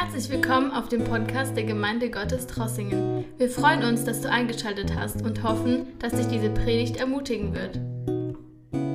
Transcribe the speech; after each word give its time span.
Herzlich 0.00 0.30
willkommen 0.30 0.70
auf 0.70 0.88
dem 0.88 1.02
Podcast 1.02 1.56
der 1.56 1.64
Gemeinde 1.64 2.08
Gottes 2.08 2.46
Trossingen. 2.46 3.24
Wir 3.36 3.50
freuen 3.50 3.82
uns, 3.82 4.04
dass 4.04 4.20
du 4.20 4.30
eingeschaltet 4.30 4.94
hast 4.94 5.22
und 5.22 5.42
hoffen, 5.42 5.98
dass 5.98 6.12
dich 6.12 6.28
diese 6.28 6.50
Predigt 6.50 6.98
ermutigen 6.98 7.52
wird. 7.52 7.80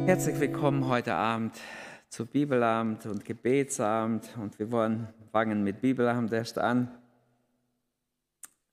Herzlich 0.07 0.39
willkommen 0.39 0.87
heute 0.87 1.13
Abend 1.13 1.59
zu 2.07 2.25
Bibelabend 2.25 3.05
und 3.05 3.25
Gebetsabend 3.25 4.29
und 4.41 4.57
wir 4.59 4.71
wollen 4.71 5.09
fangen 5.33 5.65
mit 5.65 5.81
Bibelabend 5.81 6.31
erst 6.31 6.57
an. 6.57 6.89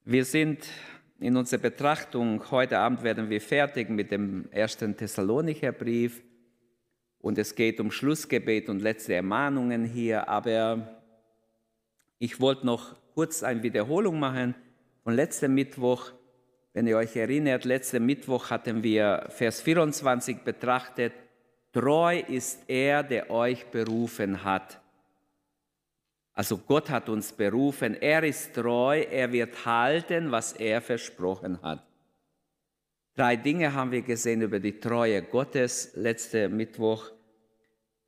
Wir 0.05 0.25
sind 0.25 0.69
in 1.19 1.37
unserer 1.37 1.63
Betrachtung, 1.63 2.49
heute 2.53 2.79
Abend 2.79 3.03
werden 3.03 3.29
wir 3.29 3.41
fertig 3.41 3.91
mit 3.91 4.13
dem 4.13 4.49
ersten 4.53 4.97
Thessalonicher 4.97 5.73
Brief 5.73 6.23
und 7.19 7.39
es 7.39 7.57
geht 7.57 7.81
um 7.81 7.91
Schlussgebet 7.91 8.69
und 8.69 8.81
letzte 8.81 9.15
Ermahnungen 9.15 9.85
hier, 9.85 10.29
aber 10.29 11.00
ich 12.21 12.39
wollte 12.39 12.67
noch 12.67 12.95
kurz 13.15 13.43
eine 13.43 13.63
Wiederholung 13.63 14.21
machen 14.21 14.55
von 15.03 15.15
letztem 15.15 15.55
Mittwoch. 15.55 16.13
Wenn 16.75 16.87
ihr 16.87 16.99
euch 16.99 17.17
erinnert, 17.17 17.65
letzten 17.65 18.05
Mittwoch 18.07 18.51
hatten 18.51 18.83
wir 18.83 19.27
Vers 19.31 19.63
24 19.63 20.43
betrachtet. 20.45 21.15
Treu 21.73 22.21
ist 22.21 22.69
er, 22.69 23.03
der 23.03 23.31
euch 23.31 23.67
berufen 23.67 24.45
hat. 24.45 24.79
Also 26.35 26.59
Gott 26.59 26.91
hat 26.91 27.09
uns 27.09 27.33
berufen, 27.33 27.95
er 28.01 28.23
ist 28.23 28.55
treu, 28.55 29.01
er 29.01 29.33
wird 29.33 29.65
halten, 29.65 30.31
was 30.31 30.53
er 30.53 30.81
versprochen 30.81 31.61
hat. 31.63 31.83
Drei 33.15 33.37
Dinge 33.37 33.73
haben 33.73 33.93
wir 33.93 34.03
gesehen 34.03 34.43
über 34.43 34.61
die 34.61 34.79
Treue 34.79 35.23
Gottes 35.23 35.93
letzte 35.95 36.49
Mittwoch 36.49 37.11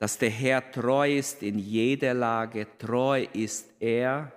dass 0.03 0.19
der 0.19 0.31
Herr 0.31 0.69
treu 0.69 1.17
ist 1.17 1.45
in 1.45 1.61
jeder 1.61 2.13
Lage, 2.13 2.67
treu 2.77 3.25
ist 3.33 3.73
er. 3.79 4.33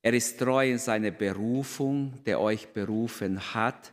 Er 0.00 0.14
ist 0.14 0.38
treu 0.38 0.70
in 0.70 0.78
seiner 0.78 1.10
Berufung, 1.10 2.24
der 2.24 2.40
euch 2.40 2.68
berufen 2.68 3.38
hat. 3.52 3.92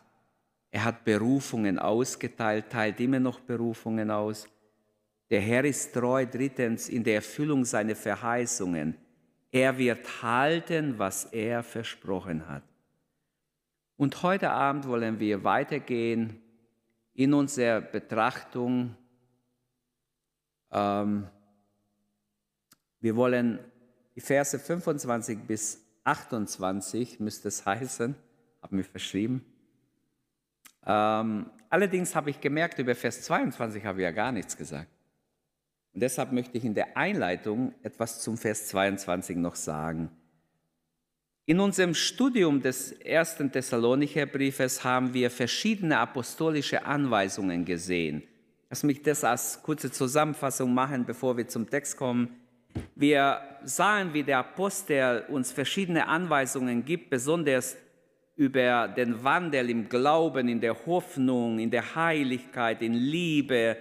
Er 0.72 0.86
hat 0.86 1.04
Berufungen 1.04 1.80
ausgeteilt, 1.80 2.70
teilt 2.70 3.02
immer 3.02 3.20
noch 3.20 3.42
Berufungen 3.42 4.10
aus. 4.10 4.48
Der 5.30 5.42
Herr 5.42 5.66
ist 5.66 5.94
treu, 5.94 6.26
drittens, 6.28 6.88
in 6.88 7.04
der 7.04 7.16
Erfüllung 7.16 7.66
seiner 7.66 7.98
Verheißungen. 7.98 8.96
Er 9.52 9.78
wird 9.78 10.24
halten, 10.24 10.98
was 10.98 11.26
er 11.26 11.62
versprochen 11.62 12.48
hat. 12.48 12.64
Und 13.98 14.24
heute 14.24 14.50
Abend 14.50 14.88
wollen 14.88 15.20
wir 15.20 15.44
weitergehen 15.44 16.42
in 17.14 17.34
unserer 17.34 17.82
Betrachtung 17.82 18.96
ähm, 20.74 21.28
wir 23.00 23.16
wollen 23.16 23.60
die 24.16 24.22
Verse 24.22 24.58
25 24.58 25.40
bis 25.40 25.86
28, 26.04 27.20
müsste 27.20 27.48
es 27.48 27.66
heißen, 27.66 28.16
habe 28.62 28.76
mir 28.76 28.84
verschrieben. 28.84 29.46
Ähm, 30.86 31.50
allerdings 31.70 32.16
habe 32.16 32.30
ich 32.30 32.42
gemerkt, 32.42 32.80
über 32.80 32.96
Vers 32.96 33.22
22 33.22 33.86
habe 33.86 34.00
ich 34.00 34.04
ja 34.04 34.12
gar 34.12 34.32
nichts 34.32 34.58
gesagt. 34.58 34.90
Und 35.94 36.02
deshalb 36.02 36.32
möchte 36.32 36.58
ich 36.58 36.66
in 36.66 36.74
der 36.74 36.98
Einleitung 36.98 37.74
etwas 37.84 38.22
zum 38.22 38.38
Vers 38.38 38.68
22 38.70 39.38
noch 39.38 39.56
sagen. 39.56 40.10
In 41.46 41.60
unserem 41.60 41.94
Studium 41.94 42.62
des 42.62 42.94
ersten 42.94 43.52
Thessalonicher 43.52 44.26
Briefes 44.26 44.84
haben 44.84 45.14
wir 45.14 45.30
verschiedene 45.30 46.00
apostolische 46.00 46.86
Anweisungen 46.86 47.66
gesehen 47.66 48.24
Lass 48.74 48.82
mich 48.82 49.04
das 49.04 49.24
als 49.24 49.62
kurze 49.62 49.92
Zusammenfassung 49.92 50.74
machen, 50.74 51.06
bevor 51.06 51.38
wir 51.38 51.48
zum 51.48 51.70
Text 51.70 51.96
kommen. 51.96 52.42
Wir 52.96 53.40
sahen, 53.64 54.16
wie 54.16 54.24
der 54.24 54.40
Apostel 54.40 55.26
uns 55.28 55.52
verschiedene 55.52 56.08
Anweisungen 56.08 56.84
gibt, 56.84 57.12
besonders 57.12 57.78
über 58.36 58.88
den 58.88 59.24
Wandel 59.24 59.70
im 59.70 59.90
Glauben, 59.90 60.48
in 60.48 60.60
der 60.60 60.88
Hoffnung, 60.88 61.60
in 61.60 61.70
der 61.70 61.94
Heiligkeit, 61.94 62.82
in 62.82 62.96
Liebe, 62.96 63.78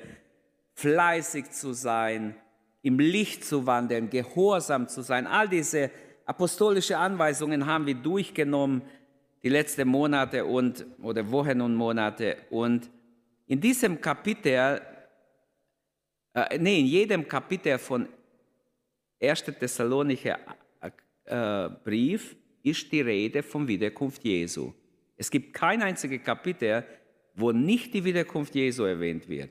fleißig 0.74 1.50
zu 1.52 1.72
sein, 1.72 2.36
im 2.82 2.98
Licht 2.98 3.46
zu 3.46 3.66
wandeln, 3.66 4.10
gehorsam 4.10 4.88
zu 4.88 5.00
sein. 5.00 5.26
All 5.26 5.48
diese 5.48 5.90
apostolische 6.26 6.98
Anweisungen 6.98 7.64
haben 7.64 7.86
wir 7.86 7.94
durchgenommen 7.94 8.82
die 9.42 9.48
letzten 9.48 9.88
Monate 9.88 10.44
und 10.44 10.84
oder 11.00 11.30
Wochen 11.30 11.62
und 11.62 11.76
Monate 11.76 12.36
und 12.50 12.90
in 13.46 13.60
diesem 13.60 14.00
Kapitel, 14.00 14.80
äh, 16.34 16.58
nee, 16.58 16.80
in 16.80 16.86
jedem 16.86 17.28
Kapitel 17.28 17.78
von 17.78 18.08
1. 19.20 19.44
Thessalonicher 19.44 20.38
äh, 21.24 21.68
Brief 21.84 22.36
ist 22.62 22.90
die 22.90 23.00
Rede 23.00 23.42
von 23.42 23.66
Wiederkunft 23.66 24.24
Jesu. 24.24 24.72
Es 25.16 25.30
gibt 25.30 25.54
kein 25.54 25.82
einziges 25.82 26.22
Kapitel, 26.22 26.84
wo 27.34 27.52
nicht 27.52 27.94
die 27.94 28.04
Wiederkunft 28.04 28.54
Jesu 28.54 28.84
erwähnt 28.84 29.28
wird. 29.28 29.50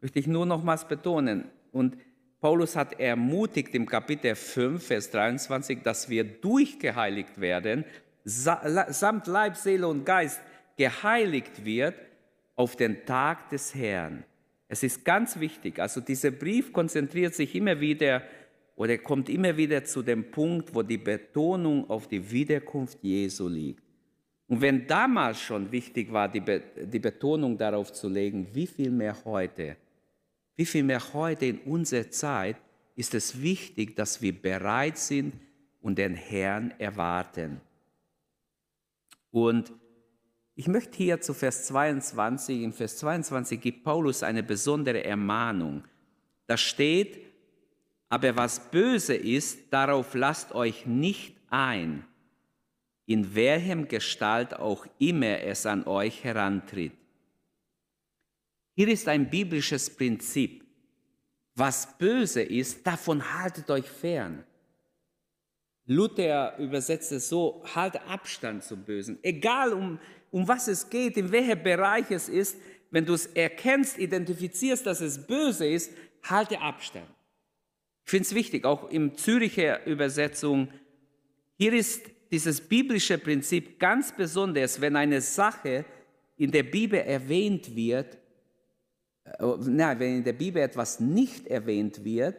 Möchte 0.00 0.18
ich 0.18 0.26
nur 0.26 0.46
nochmals 0.46 0.86
betonen. 0.86 1.50
Und 1.72 1.96
Paulus 2.40 2.76
hat 2.76 2.98
ermutigt 3.00 3.74
im 3.74 3.86
Kapitel 3.86 4.34
5, 4.34 4.84
Vers 4.84 5.10
23, 5.10 5.82
dass 5.82 6.08
wir 6.08 6.24
durchgeheiligt 6.24 7.40
werden, 7.40 7.84
samt 8.24 9.26
Leib, 9.26 9.56
Seele 9.56 9.88
und 9.88 10.04
Geist 10.04 10.40
geheiligt 10.76 11.64
wird 11.64 11.94
auf 12.58 12.74
den 12.74 13.04
Tag 13.06 13.50
des 13.50 13.72
Herrn. 13.72 14.24
Es 14.66 14.82
ist 14.82 15.04
ganz 15.04 15.38
wichtig, 15.38 15.78
also 15.78 16.00
dieser 16.00 16.32
Brief 16.32 16.72
konzentriert 16.72 17.34
sich 17.34 17.54
immer 17.54 17.80
wieder 17.80 18.22
oder 18.74 18.98
kommt 18.98 19.28
immer 19.28 19.56
wieder 19.56 19.84
zu 19.84 20.02
dem 20.02 20.30
Punkt, 20.32 20.74
wo 20.74 20.82
die 20.82 20.98
Betonung 20.98 21.88
auf 21.88 22.08
die 22.08 22.30
Wiederkunft 22.30 22.98
Jesu 23.02 23.48
liegt. 23.48 23.84
Und 24.48 24.60
wenn 24.60 24.88
damals 24.88 25.40
schon 25.40 25.70
wichtig 25.70 26.12
war, 26.12 26.28
die, 26.28 26.40
Be 26.40 26.60
die 26.84 26.98
Betonung 26.98 27.56
darauf 27.56 27.92
zu 27.92 28.08
legen, 28.08 28.48
wie 28.52 28.66
viel 28.66 28.90
mehr 28.90 29.16
heute, 29.24 29.76
wie 30.56 30.66
viel 30.66 30.82
mehr 30.82 31.12
heute 31.14 31.46
in 31.46 31.58
unserer 31.58 32.10
Zeit 32.10 32.56
ist 32.96 33.14
es 33.14 33.40
wichtig, 33.40 33.94
dass 33.94 34.20
wir 34.20 34.32
bereit 34.32 34.98
sind 34.98 35.32
und 35.80 35.96
den 35.96 36.14
Herrn 36.14 36.74
erwarten. 36.78 37.60
Und 39.30 39.72
ich 40.58 40.66
möchte 40.66 40.96
hier 40.96 41.20
zu 41.20 41.34
Vers 41.34 41.68
22, 41.68 42.62
in 42.62 42.72
Vers 42.72 42.96
22 42.96 43.60
gibt 43.60 43.84
Paulus 43.84 44.24
eine 44.24 44.42
besondere 44.42 45.04
Ermahnung. 45.04 45.84
Da 46.48 46.56
steht, 46.56 47.20
aber 48.08 48.34
was 48.34 48.68
böse 48.72 49.14
ist, 49.14 49.72
darauf 49.72 50.14
lasst 50.14 50.52
euch 50.56 50.84
nicht 50.84 51.36
ein, 51.48 52.04
in 53.06 53.36
welchem 53.36 53.86
Gestalt 53.86 54.52
auch 54.52 54.84
immer 54.98 55.42
es 55.42 55.64
an 55.64 55.86
euch 55.86 56.24
herantritt. 56.24 56.92
Hier 58.74 58.88
ist 58.88 59.06
ein 59.06 59.30
biblisches 59.30 59.88
Prinzip. 59.88 60.64
Was 61.54 61.96
böse 61.98 62.42
ist, 62.42 62.84
davon 62.84 63.22
haltet 63.32 63.70
euch 63.70 63.88
fern. 63.88 64.44
Luther 65.90 66.58
übersetzt 66.58 67.12
es 67.12 67.30
so, 67.30 67.62
halte 67.74 68.02
Abstand 68.02 68.62
zum 68.62 68.82
Bösen. 68.82 69.18
Egal 69.22 69.72
um 69.72 69.98
um 70.30 70.46
was 70.46 70.68
es 70.68 70.88
geht, 70.88 71.16
in 71.16 71.30
welchem 71.32 71.62
Bereich 71.62 72.10
es 72.10 72.28
ist, 72.28 72.56
wenn 72.90 73.04
du 73.04 73.14
es 73.14 73.26
erkennst, 73.26 73.98
identifizierst, 73.98 74.86
dass 74.86 75.00
es 75.00 75.26
böse 75.26 75.66
ist, 75.66 75.92
halte 76.22 76.60
Abstand. 76.60 77.08
Ich 78.04 78.10
finde 78.10 78.24
es 78.24 78.34
wichtig, 78.34 78.64
auch 78.64 78.90
im 78.90 79.16
Züricher 79.16 79.84
Übersetzung, 79.86 80.68
hier 81.56 81.72
ist 81.72 82.02
dieses 82.30 82.60
biblische 82.60 83.18
Prinzip 83.18 83.78
ganz 83.78 84.12
besonders, 84.12 84.80
wenn 84.80 84.96
eine 84.96 85.20
Sache 85.20 85.84
in 86.36 86.50
der 86.50 86.62
Bibel 86.62 87.00
erwähnt 87.00 87.74
wird, 87.74 88.16
äh, 89.24 89.44
na, 89.60 89.98
wenn 89.98 90.18
in 90.18 90.24
der 90.24 90.32
Bibel 90.32 90.62
etwas 90.62 91.00
nicht 91.00 91.46
erwähnt 91.46 92.04
wird, 92.04 92.36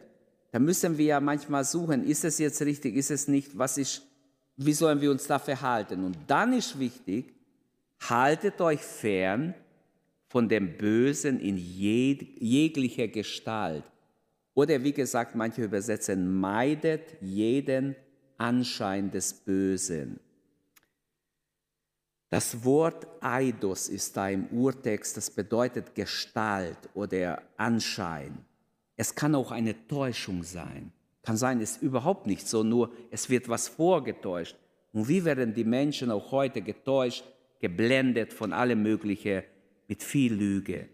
dann 0.52 0.64
müssen 0.64 0.98
wir 0.98 1.04
ja 1.04 1.20
manchmal 1.20 1.64
suchen, 1.64 2.04
ist 2.04 2.24
es 2.24 2.38
jetzt 2.38 2.60
richtig, 2.62 2.96
ist 2.96 3.10
es 3.10 3.28
nicht, 3.28 3.56
was 3.56 3.78
ist, 3.78 4.02
wie 4.56 4.72
sollen 4.72 5.00
wir 5.00 5.10
uns 5.10 5.26
da 5.26 5.38
verhalten? 5.38 6.04
Und 6.04 6.16
dann 6.26 6.52
ist 6.52 6.78
wichtig, 6.78 7.34
haltet 8.08 8.60
euch 8.60 8.80
fern 8.80 9.54
von 10.28 10.48
dem 10.48 10.76
Bösen 10.76 11.40
in 11.40 11.56
jeg 11.56 12.36
jeglicher 12.40 13.08
Gestalt. 13.08 13.84
Oder 14.54 14.82
wie 14.82 14.92
gesagt, 14.92 15.34
manche 15.34 15.64
übersetzen, 15.64 16.32
meidet 16.40 17.16
jeden 17.20 17.96
Anschein 18.38 19.10
des 19.10 19.32
Bösen. 19.32 20.18
Das 22.30 22.64
Wort 22.64 23.08
Eidos 23.20 23.88
ist 23.88 24.16
da 24.16 24.28
im 24.28 24.46
Urtext, 24.46 25.16
das 25.16 25.30
bedeutet 25.30 25.94
Gestalt 25.96 26.78
oder 26.94 27.42
Anschein. 27.56 28.38
Es 28.96 29.14
kann 29.14 29.34
auch 29.34 29.50
eine 29.50 29.86
Täuschung 29.88 30.44
sein. 30.44 30.92
Kann 31.22 31.36
sein, 31.36 31.60
ist 31.60 31.82
überhaupt 31.82 32.26
nicht 32.26 32.46
so, 32.46 32.62
nur 32.62 32.92
es 33.10 33.28
wird 33.28 33.48
was 33.48 33.66
vorgetäuscht. 33.66 34.56
Und 34.92 35.08
wie 35.08 35.24
werden 35.24 35.54
die 35.54 35.64
Menschen 35.64 36.10
auch 36.10 36.30
heute 36.30 36.62
getäuscht? 36.62 37.24
Geblendet 37.60 38.32
von 38.32 38.52
allem 38.52 38.82
Möglichen 38.82 39.42
mit 39.88 40.02
viel 40.02 40.34
Lüge. 40.34 40.88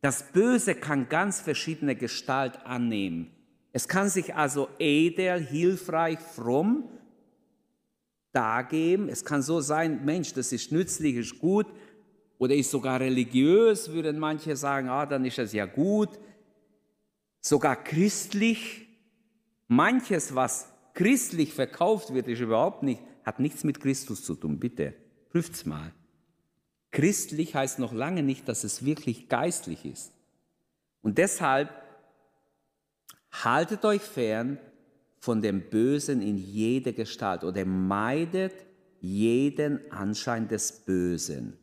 Das 0.00 0.32
Böse 0.32 0.74
kann 0.74 1.08
ganz 1.08 1.40
verschiedene 1.40 1.94
Gestalt 1.94 2.64
annehmen. 2.66 3.30
Es 3.72 3.88
kann 3.88 4.08
sich 4.08 4.34
also 4.34 4.68
edel, 4.78 5.40
hilfreich, 5.40 6.18
fromm 6.18 6.88
dargeben. 8.32 9.08
Es 9.08 9.24
kann 9.24 9.42
so 9.42 9.60
sein, 9.60 10.04
Mensch, 10.04 10.32
das 10.34 10.52
ist 10.52 10.72
nützlich, 10.72 11.16
ist 11.16 11.38
gut 11.38 11.66
oder 12.38 12.54
ist 12.54 12.70
sogar 12.70 13.00
religiös, 13.00 13.92
würden 13.92 14.18
manche 14.18 14.56
sagen, 14.56 14.88
ah, 14.88 15.06
dann 15.06 15.24
ist 15.24 15.38
es 15.38 15.52
ja 15.52 15.66
gut. 15.66 16.10
Sogar 17.40 17.76
christlich. 17.76 18.88
Manches, 19.68 20.34
was 20.34 20.68
christlich 20.92 21.54
verkauft 21.54 22.12
wird, 22.12 22.28
ist 22.28 22.40
überhaupt 22.40 22.82
nicht, 22.82 23.00
hat 23.24 23.40
nichts 23.40 23.64
mit 23.64 23.80
Christus 23.80 24.24
zu 24.24 24.34
tun. 24.34 24.58
Bitte, 24.58 24.94
prüft's 25.30 25.64
mal. 25.64 25.92
Christlich 26.92 27.54
heißt 27.54 27.78
noch 27.78 27.92
lange 27.92 28.22
nicht, 28.22 28.48
dass 28.48 28.64
es 28.64 28.84
wirklich 28.84 29.28
geistlich 29.28 29.84
ist. 29.84 30.12
Und 31.00 31.18
deshalb 31.18 31.70
haltet 33.32 33.84
euch 33.84 34.02
fern 34.02 34.58
von 35.18 35.40
dem 35.40 35.68
Bösen 35.70 36.20
in 36.20 36.36
jeder 36.36 36.92
Gestalt 36.92 37.44
oder 37.44 37.64
meidet 37.64 38.54
jeden 39.00 39.90
Anschein 39.90 40.48
des 40.48 40.84
Bösen. 40.84 41.56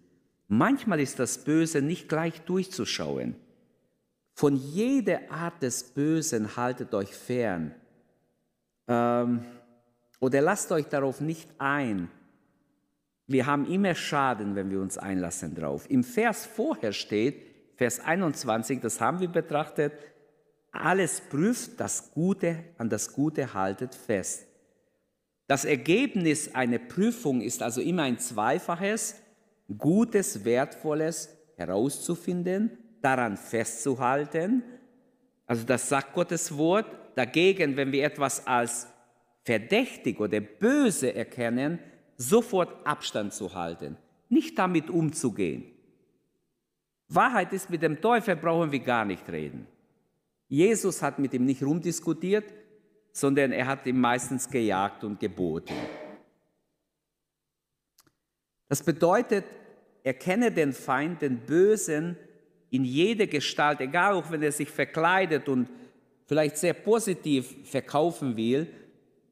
Manchmal 0.48 1.00
ist 1.00 1.20
das 1.20 1.44
Böse 1.44 1.82
nicht 1.82 2.10
gleich 2.10 2.42
durchzuschauen. 2.42 3.36
Von 4.34 4.56
jeder 4.56 5.30
Art 5.30 5.62
des 5.62 5.84
Bösen 5.84 6.56
haltet 6.56 6.94
euch 6.94 7.14
fern. 7.14 7.76
Ähm, 8.88 9.46
oder 10.20 10.42
lasst 10.42 10.72
euch 10.72 10.88
darauf 10.88 11.22
nicht 11.22 11.50
ein. 11.60 12.10
Wir 13.30 13.46
haben 13.46 13.72
immer 13.72 13.94
Schaden, 13.94 14.56
wenn 14.56 14.72
wir 14.72 14.82
uns 14.82 14.98
einlassen 14.98 15.54
drauf. 15.54 15.86
Im 15.88 16.04
Vers 16.04 16.48
vorher 16.48 16.94
steht, 16.94 17.46
Vers 17.76 18.00
21, 18.00 18.82
das 18.82 19.00
haben 19.00 19.20
wir 19.20 19.28
betrachtet, 19.28 19.94
alles 20.72 21.22
prüft 21.22 21.80
das 21.80 22.12
Gute, 22.12 22.64
an 22.80 22.90
das 22.90 23.14
Gute 23.14 23.54
haltet 23.54 23.94
fest. 23.94 24.48
Das 25.46 25.64
Ergebnis 25.64 26.56
einer 26.56 26.80
Prüfung 26.80 27.42
ist 27.42 27.62
also 27.62 27.82
immer 27.82 28.02
ein 28.02 28.18
zweifaches, 28.18 29.22
Gutes, 29.78 30.44
Wertvolles 30.44 31.30
herauszufinden, 31.56 32.80
daran 33.04 33.38
festzuhalten. 33.38 34.64
Also 35.46 35.66
das 35.66 35.88
sagt 35.88 36.16
Gottes 36.16 36.58
Wort. 36.58 36.88
Dagegen, 37.14 37.78
wenn 37.78 37.92
wir 37.92 38.06
etwas 38.06 38.48
als 38.48 38.88
verdächtig 39.44 40.20
oder 40.20 40.40
böse 40.40 41.14
erkennen, 41.14 41.78
sofort 42.20 42.86
Abstand 42.86 43.34
zu 43.34 43.56
halten, 43.56 43.98
nicht 44.28 44.60
damit 44.60 44.90
umzugehen. 44.90 45.64
Wahrheit 47.08 47.54
ist, 47.54 47.70
mit 47.70 47.82
dem 47.82 48.02
Teufel 48.02 48.36
brauchen 48.36 48.72
wir 48.72 48.80
gar 48.80 49.06
nicht 49.06 49.28
reden. 49.30 49.66
Jesus 50.50 51.02
hat 51.02 51.18
mit 51.18 51.34
ihm 51.34 51.46
nicht 51.46 51.64
rumdiskutiert, 51.64 52.54
sondern 53.14 53.52
er 53.52 53.66
hat 53.66 53.88
ihm 53.88 54.00
meistens 54.00 54.50
gejagt 54.50 55.04
und 55.04 55.20
geboten. 55.20 55.74
Das 58.68 58.84
bedeutet, 58.84 59.46
erkenne 60.04 60.52
den 60.52 60.74
Feind, 60.74 61.22
den 61.22 61.40
Bösen 61.40 62.18
in 62.70 62.84
jeder 62.84 63.28
Gestalt, 63.28 63.80
egal 63.80 64.14
auch 64.14 64.30
wenn 64.30 64.44
er 64.44 64.52
sich 64.52 64.70
verkleidet 64.70 65.48
und 65.48 65.70
vielleicht 66.28 66.58
sehr 66.58 66.74
positiv 66.74 67.68
verkaufen 67.68 68.36
will. 68.36 68.68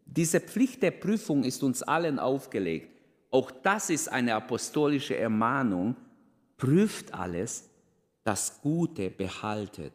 Diese 0.07 0.39
Pflicht 0.39 0.81
der 0.81 0.91
Prüfung 0.91 1.43
ist 1.43 1.61
uns 1.63 1.83
allen 1.83 2.17
aufgelegt. 2.17 2.89
Auch 3.29 3.51
das 3.51 3.89
ist 3.89 4.07
eine 4.07 4.35
apostolische 4.35 5.15
Ermahnung. 5.15 5.95
Prüft 6.55 7.13
alles, 7.13 7.69
das 8.23 8.61
Gute 8.61 9.09
behaltet. 9.09 9.93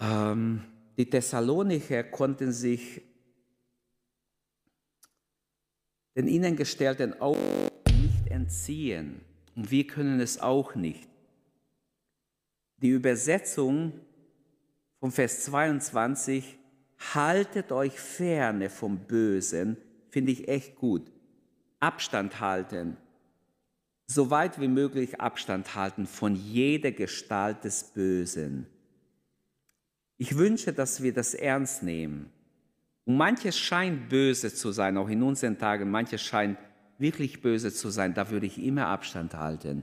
Ähm, 0.00 0.64
die 0.96 1.08
Thessalonicher 1.08 2.04
konnten 2.04 2.52
sich 2.52 3.02
den 6.16 6.28
ihnen 6.28 6.56
gestellten 6.56 7.20
Augen 7.20 7.68
nicht 7.90 8.30
entziehen 8.30 9.20
und 9.54 9.70
wir 9.70 9.86
können 9.86 10.20
es 10.20 10.40
auch 10.40 10.74
nicht. 10.74 11.08
Die 12.78 12.88
Übersetzung 12.88 13.92
vom 15.00 15.12
Vers 15.12 15.44
22, 15.44 16.58
haltet 17.14 17.72
euch 17.72 17.98
ferne 17.98 18.70
vom 18.70 18.98
Bösen, 18.98 19.76
finde 20.10 20.32
ich 20.32 20.48
echt 20.48 20.76
gut. 20.76 21.10
Abstand 21.80 22.40
halten, 22.40 22.96
so 24.06 24.30
weit 24.30 24.60
wie 24.60 24.68
möglich 24.68 25.20
Abstand 25.20 25.74
halten 25.74 26.06
von 26.06 26.34
jeder 26.34 26.92
Gestalt 26.92 27.64
des 27.64 27.84
Bösen. 27.84 28.66
Ich 30.16 30.36
wünsche, 30.36 30.72
dass 30.72 31.02
wir 31.02 31.12
das 31.12 31.34
ernst 31.34 31.82
nehmen. 31.82 32.30
Und 33.04 33.16
manches 33.16 33.58
scheint 33.58 34.08
böse 34.08 34.52
zu 34.52 34.72
sein, 34.72 34.96
auch 34.96 35.08
in 35.08 35.22
unseren 35.22 35.58
Tagen, 35.58 35.90
manches 35.90 36.22
scheint 36.22 36.58
wirklich 36.98 37.42
böse 37.42 37.72
zu 37.72 37.90
sein, 37.90 38.14
da 38.14 38.30
würde 38.30 38.46
ich 38.46 38.62
immer 38.62 38.86
Abstand 38.86 39.34
halten. 39.34 39.82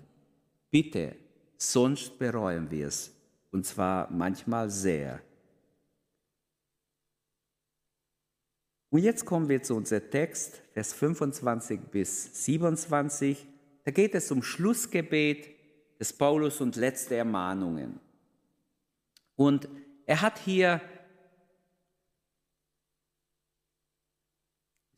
Bitte, 0.71 1.15
sonst 1.57 2.17
bereuen 2.17 2.71
wir 2.71 2.87
es. 2.87 3.12
Und 3.53 3.67
zwar 3.67 4.11
manchmal 4.11 4.71
sehr. 4.71 5.21
Und 8.89 9.03
jetzt 9.03 9.25
kommen 9.25 9.47
wir 9.47 9.61
zu 9.61 9.75
unserem 9.75 10.09
Text, 10.09 10.55
Vers 10.73 10.91
25 10.93 11.79
bis 11.91 12.45
27. 12.45 13.47
Da 13.83 13.91
geht 13.91 14.15
es 14.15 14.31
um 14.31 14.41
Schlussgebet 14.41 15.49
des 15.99 16.13
Paulus 16.13 16.61
und 16.61 16.75
letzte 16.75 17.15
Ermahnungen. 17.15 17.99
Und 19.35 19.69
er 20.07 20.21
hat 20.21 20.39
hier, 20.39 20.81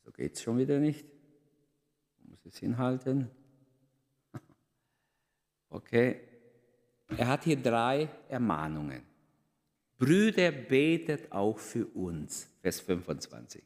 so 0.06 0.14
geht 0.14 0.36
es 0.36 0.42
schon 0.42 0.58
wieder 0.58 0.80
nicht, 0.80 1.06
ich 2.20 2.26
muss 2.30 2.46
es 2.46 2.58
hinhalten. 2.58 3.30
Okay, 5.70 6.22
er 7.10 7.28
hat 7.28 7.44
hier 7.44 7.58
drei 7.58 8.10
Ermahnungen. 8.30 9.02
Brüder, 9.98 10.52
betet 10.52 11.32
auch 11.32 11.58
für 11.58 11.86
uns, 11.88 12.50
Vers 12.62 12.82
25. 12.82 13.64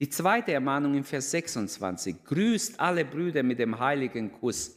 Die 0.00 0.08
zweite 0.08 0.52
Ermahnung 0.52 0.94
im 0.94 1.04
Vers 1.04 1.30
26, 1.30 2.24
grüßt 2.24 2.80
alle 2.80 3.04
Brüder 3.04 3.42
mit 3.42 3.58
dem 3.58 3.78
heiligen 3.78 4.32
Kuss. 4.32 4.76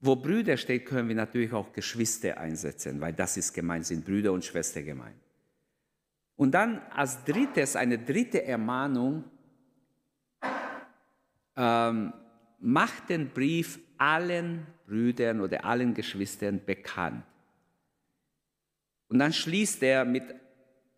Wo 0.00 0.16
Brüder 0.16 0.56
steht, 0.56 0.86
können 0.86 1.08
wir 1.08 1.16
natürlich 1.16 1.52
auch 1.52 1.72
Geschwister 1.72 2.38
einsetzen, 2.38 3.00
weil 3.00 3.12
das 3.12 3.36
ist 3.36 3.52
gemeint, 3.52 3.86
sind 3.86 4.04
Brüder 4.04 4.32
und 4.32 4.44
Schwestern 4.44 4.84
gemeint. 4.84 5.16
Und 6.36 6.52
dann 6.52 6.80
als 6.90 7.24
drittes, 7.24 7.76
eine 7.76 7.98
dritte 7.98 8.44
Ermahnung, 8.44 9.24
ähm, 11.56 12.12
macht 12.58 13.08
den 13.10 13.28
Brief 13.30 13.78
allen 13.98 14.66
Brüdern 14.86 15.40
oder 15.40 15.64
allen 15.64 15.94
Geschwistern 15.94 16.60
bekannt. 16.64 17.24
Und 19.08 19.18
dann 19.18 19.32
schließt 19.32 19.82
er 19.82 20.04
mit, 20.04 20.24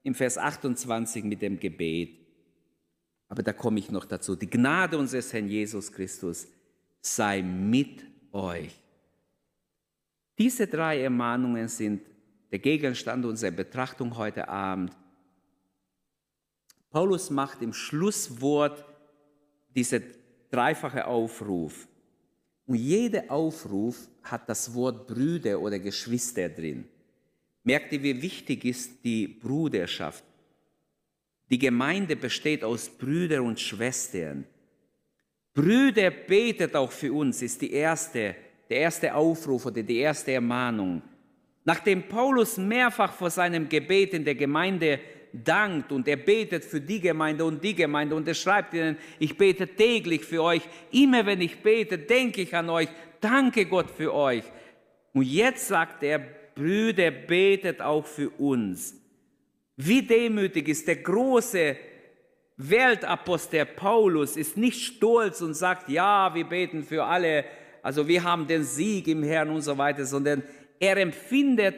im 0.03 0.15
Vers 0.15 0.39
28 0.39 1.25
mit 1.25 1.43
dem 1.43 1.59
Gebet. 1.59 2.19
Aber 3.29 3.43
da 3.43 3.53
komme 3.53 3.79
ich 3.79 3.91
noch 3.91 4.05
dazu. 4.05 4.37
Die 4.37 4.49
Gnade 4.49 4.97
unseres 4.99 5.33
Herrn 5.33 5.49
Jesus 5.49 5.93
Christus 5.93 6.47
sei 7.01 7.43
mit 7.43 8.05
euch. 8.33 8.81
Diese 10.39 10.67
drei 10.67 11.01
Ermahnungen 11.03 11.69
sind 11.69 12.03
der 12.51 12.59
Gegenstand 12.59 13.25
unserer 13.25 13.51
Betrachtung 13.51 14.17
heute 14.17 14.49
Abend. 14.49 14.93
Paulus 16.91 17.31
macht 17.31 17.63
im 17.63 17.73
Schlusswort 17.73 18.85
diese 19.75 20.03
dreifache 20.51 21.07
Aufruf. 21.07 21.89
Und 22.67 22.77
jeder 22.77 23.31
Aufruf 23.31 24.09
hat 24.23 24.49
das 24.49 24.75
Wort 24.75 25.07
Brüder 25.07 25.61
oder 25.61 25.79
Geschwister 25.79 26.49
drin. 26.49 26.85
Merkt 27.63 27.93
ihr, 27.93 28.03
wie 28.03 28.21
wichtig 28.21 28.65
ist 28.65 29.05
die 29.05 29.29
Bruderschaft? 29.29 30.25
Die 31.49 31.59
Gemeinde 31.59 32.17
besteht 32.17 32.65
aus 32.65 32.89
Brüdern 32.89 33.47
und 33.47 33.61
Schwestern. 33.61 34.45
Brüder 35.55 36.11
betet 36.11 36.75
auch 36.75 36.91
für 36.91 37.13
uns, 37.13 37.41
ist 37.41 37.63
die 37.63 37.73
erste 37.73 38.35
der 38.69 38.79
erste 38.79 39.15
Aufruf 39.15 39.67
oder 39.67 39.83
die 39.83 39.99
erste 39.99 40.33
Ermahnung. 40.33 41.03
Nachdem 41.65 42.09
Paulus 42.09 42.57
mehrfach 42.57 43.13
vor 43.13 43.31
seinem 43.31 43.69
Gebet 43.69 44.15
in 44.15 44.25
der 44.25 44.35
Gemeinde 44.35 45.01
dankt 45.45 45.93
und 45.93 46.07
er 46.09 46.17
betet 46.17 46.65
für 46.65 46.81
die 46.81 47.01
Gemeinde 47.01 47.45
und 47.45 47.63
die 47.63 47.75
Gemeinde 47.75 48.15
und 48.15 48.27
er 48.29 48.35
schreibt 48.35 48.75
ihnen, 48.75 48.97
ich 49.19 49.37
bete 49.37 49.67
täglich 49.67 50.25
für 50.25 50.43
euch, 50.43 50.63
immer 50.93 51.27
wenn 51.27 51.41
ich 51.41 51.63
bete, 51.63 51.99
denke 51.99 52.43
ich 52.43 52.55
an 52.55 52.71
euch, 52.71 52.89
danke 53.21 53.67
Gott 53.67 53.91
für 53.91 54.15
euch. 54.15 54.45
Und 55.13 55.25
jetzt 55.25 55.69
sagt 55.69 56.03
er, 56.03 56.21
Brüder, 56.55 57.11
betet 57.11 57.81
auch 57.81 58.07
für 58.07 58.31
uns. 58.31 58.95
Wie 59.77 60.03
demütig 60.03 60.69
ist 60.69 60.89
der 60.89 60.97
große 60.97 61.77
Weltapostel 62.57 63.67
Paulus, 63.67 64.37
ist 64.37 64.57
nicht 64.57 64.83
stolz 64.83 65.43
und 65.43 65.55
sagt, 65.55 65.91
ja, 65.91 66.35
wir 66.35 66.45
beten 66.45 66.83
für 66.83 67.05
alle 67.05 67.45
also 67.87 68.09
wir 68.09 68.25
haben 68.25 68.49
den 68.49 68.65
Sieg 68.65 69.07
im 69.07 69.23
Herrn 69.23 69.49
und 69.49 69.63
so 69.63 69.79
weiter, 69.79 70.05
sondern 70.05 70.43
er 70.81 70.97
empfindet 70.97 71.77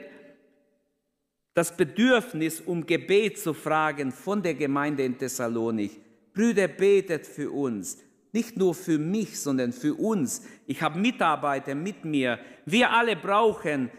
das 1.59 1.77
Bedürfnis, 1.77 2.61
um 2.61 2.87
Gebet 2.87 3.37
zu 3.37 3.53
fragen 3.53 4.13
von 4.13 4.41
der 4.41 4.55
Gemeinde 4.55 5.03
in 5.03 5.19
Thessalonik. 5.19 5.91
Brüder, 6.33 6.69
betet 6.69 7.27
für 7.27 7.51
uns. 7.51 7.99
Nicht 8.31 8.57
nur 8.57 8.77
für 8.77 8.97
mich, 8.97 9.41
sondern 9.41 9.73
für 9.73 9.95
uns. 9.95 10.43
Ich 10.69 10.81
habe 10.81 11.01
Mitarbeiter 11.01 11.75
mit 11.75 12.05
mir. 12.05 12.39
Wir 12.65 12.93
alle 12.93 13.17
brauchen 13.17 13.91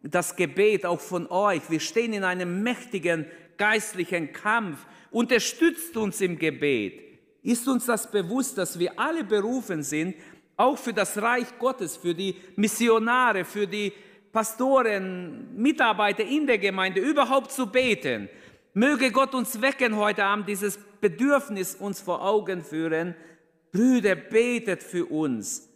das 0.00 0.36
Gebet 0.36 0.86
auch 0.86 1.00
von 1.00 1.26
euch. 1.26 1.68
Wir 1.68 1.80
stehen 1.80 2.12
in 2.12 2.22
einem 2.22 2.62
mächtigen 2.62 3.26
geistlichen 3.56 4.32
Kampf. 4.32 4.86
Unterstützt 5.10 5.96
uns 5.96 6.20
im 6.20 6.38
Gebet. 6.38 7.02
Ist 7.42 7.66
uns 7.66 7.86
das 7.86 8.08
bewusst, 8.08 8.58
dass 8.58 8.78
wir 8.78 8.96
alle 8.96 9.24
berufen 9.24 9.82
sind, 9.82 10.14
auch 10.56 10.78
für 10.78 10.92
das 10.92 11.20
Reich 11.20 11.58
Gottes, 11.58 11.96
für 11.96 12.14
die 12.14 12.36
Missionare, 12.54 13.44
für 13.44 13.66
die 13.66 13.92
Pastoren, 14.32 15.56
Mitarbeiter 15.56 16.24
in 16.24 16.46
der 16.46 16.58
Gemeinde 16.58 17.00
überhaupt 17.00 17.50
zu 17.52 17.66
beten. 17.66 18.28
Möge 18.74 19.10
Gott 19.10 19.34
uns 19.34 19.60
wecken 19.60 19.96
heute 19.96 20.24
Abend, 20.24 20.48
dieses 20.48 20.78
Bedürfnis 21.00 21.74
uns 21.74 22.00
vor 22.00 22.24
Augen 22.24 22.62
führen. 22.62 23.14
Brüder, 23.72 24.14
betet 24.14 24.82
für 24.82 25.06
uns. 25.06 25.68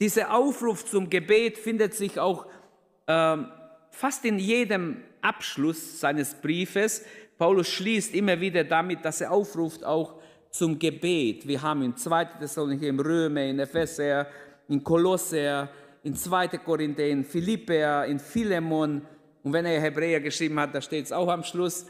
Dieser 0.00 0.34
Aufruf 0.34 0.84
zum 0.84 1.08
Gebet 1.08 1.58
findet 1.58 1.94
sich 1.94 2.18
auch 2.18 2.46
äh, 3.06 3.36
fast 3.90 4.24
in 4.24 4.38
jedem 4.38 5.02
Abschluss 5.22 6.00
seines 6.00 6.34
Briefes. 6.34 7.04
Paulus 7.38 7.68
schließt 7.68 8.14
immer 8.14 8.40
wieder 8.40 8.64
damit, 8.64 9.04
dass 9.04 9.20
er 9.20 9.32
aufruft 9.32 9.84
auch 9.84 10.20
zum 10.50 10.78
Gebet. 10.78 11.46
Wir 11.46 11.60
haben 11.60 11.82
in 11.82 11.96
2. 11.96 12.24
Thessalonicher, 12.40 12.86
im 12.86 13.00
Römer, 13.00 13.42
in 13.42 13.58
Epheser, 13.58 14.26
in 14.68 14.82
Kolosser, 14.82 15.68
in 16.06 16.14
2. 16.14 16.58
Korinther, 16.58 17.08
in 17.08 17.24
Philipper, 17.24 18.06
in 18.06 18.20
Philemon. 18.20 19.02
Und 19.42 19.52
wenn 19.52 19.66
er 19.66 19.80
Hebräer 19.80 20.20
geschrieben 20.20 20.60
hat, 20.60 20.72
da 20.72 20.80
steht 20.80 21.06
es 21.06 21.10
auch 21.10 21.26
am 21.26 21.42
Schluss. 21.42 21.84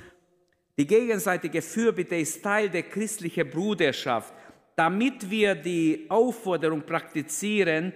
Die 0.78 0.87
gegenseitige 0.87 1.61
Fürbitte 1.61 2.16
ist 2.16 2.42
Teil 2.42 2.70
der 2.70 2.85
christlichen 2.85 3.50
Bruderschaft, 3.50 4.32
damit 4.75 5.28
wir 5.28 5.54
die 5.54 6.06
Aufforderung 6.08 6.80
praktizieren. 6.87 7.92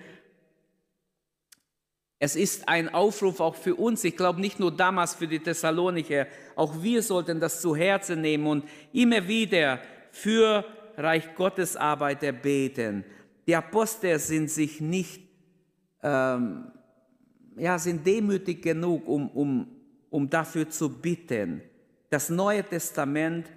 Es 2.18 2.36
ist 2.36 2.68
ein 2.68 2.92
Aufruf 2.92 3.40
auch 3.40 3.54
für 3.54 3.76
uns. 3.76 4.04
Ich 4.04 4.14
glaube 4.14 4.42
nicht 4.42 4.60
nur 4.60 4.76
damals 4.76 5.14
für 5.14 5.26
die 5.26 5.40
Thessalonicher, 5.40 6.26
auch 6.54 6.82
wir 6.82 7.02
sollten 7.02 7.40
das 7.40 7.62
zu 7.62 7.74
Herzen 7.74 8.20
nehmen 8.20 8.46
und 8.46 8.68
immer 8.92 9.26
wieder 9.26 9.80
für 10.10 10.66
Reich 10.98 11.34
Gottes 11.34 11.76
Arbeiter 11.76 12.32
beten. 12.32 13.06
Die 13.46 13.56
Apostel 13.56 14.18
sind 14.18 14.50
sich 14.50 14.82
nicht, 14.82 15.29
ähm, 16.02 16.72
ja, 17.56 17.78
sind 17.78 18.06
demütig 18.06 18.62
genug, 18.62 19.06
um, 19.06 19.28
um, 19.30 19.66
um 20.10 20.30
dafür 20.30 20.68
zu 20.68 21.00
bitten. 21.00 21.62
Das 22.08 22.28
Neue 22.30 22.64
Testament 22.64 23.48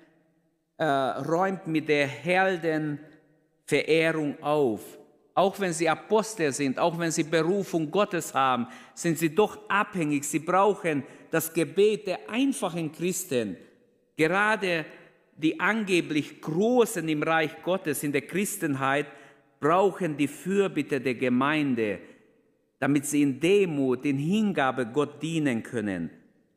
äh, 0.77 0.85
räumt 0.85 1.65
mit 1.67 1.89
der 1.89 2.07
Heldenverehrung 2.07 4.41
auf. 4.41 4.81
Auch 5.35 5.59
wenn 5.59 5.73
sie 5.73 5.89
Apostel 5.89 6.51
sind, 6.51 6.77
auch 6.77 6.99
wenn 6.99 7.09
sie 7.09 7.23
Berufung 7.23 7.89
Gottes 7.89 8.35
haben, 8.35 8.67
sind 8.93 9.17
sie 9.17 9.33
doch 9.33 9.67
abhängig. 9.67 10.25
Sie 10.25 10.37
brauchen 10.39 11.01
das 11.31 11.51
Gebet 11.51 12.05
der 12.05 12.29
einfachen 12.29 12.91
Christen. 12.91 13.57
Gerade 14.15 14.85
die 15.35 15.59
angeblich 15.59 16.39
Großen 16.39 17.09
im 17.09 17.23
Reich 17.23 17.63
Gottes, 17.63 18.03
in 18.03 18.11
der 18.11 18.21
Christenheit, 18.21 19.07
brauchen 19.59 20.17
die 20.17 20.27
Fürbitte 20.27 21.01
der 21.01 21.15
Gemeinde, 21.15 21.99
damit 22.83 23.05
sie 23.05 23.21
in 23.21 23.39
Demut, 23.39 24.03
in 24.03 24.17
Hingabe 24.17 24.85
Gott 24.85 25.23
dienen 25.23 25.63
können. 25.63 26.09